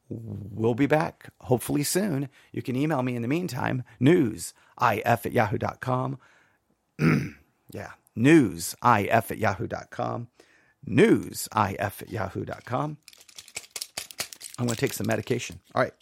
We'll 0.09 0.73
be 0.73 0.85
back 0.85 1.29
hopefully 1.41 1.83
soon. 1.83 2.29
You 2.51 2.61
can 2.61 2.75
email 2.75 3.01
me 3.03 3.15
in 3.15 3.21
the 3.21 3.27
meantime, 3.27 3.83
newsif 3.99 4.53
at 4.79 5.31
yahoo.com. 5.31 6.17
yeah, 7.71 7.91
newsif 8.17 9.31
at 9.31 9.37
yahoo.com. 9.37 10.27
Newsif 10.87 12.01
at 12.01 12.09
yahoo.com. 12.09 12.97
I'm 14.59 14.65
going 14.65 14.75
to 14.75 14.79
take 14.79 14.93
some 14.93 15.07
medication. 15.07 15.59
All 15.75 15.83
right. 15.83 15.93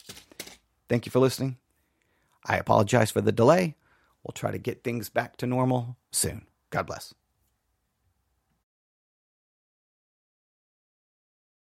Thank 0.88 1.06
you 1.06 1.12
for 1.12 1.20
listening. 1.20 1.58
I 2.46 2.58
apologize 2.58 3.12
for 3.12 3.22
the 3.22 3.32
delay. 3.32 3.76
We'll 4.26 4.34
try 4.34 4.50
to 4.52 4.58
get 4.58 4.84
things 4.84 5.10
back 5.10 5.38
to 5.38 5.46
normal 5.46 5.98
soon. 6.12 6.48
God 6.72 6.88
bless. 6.88 7.14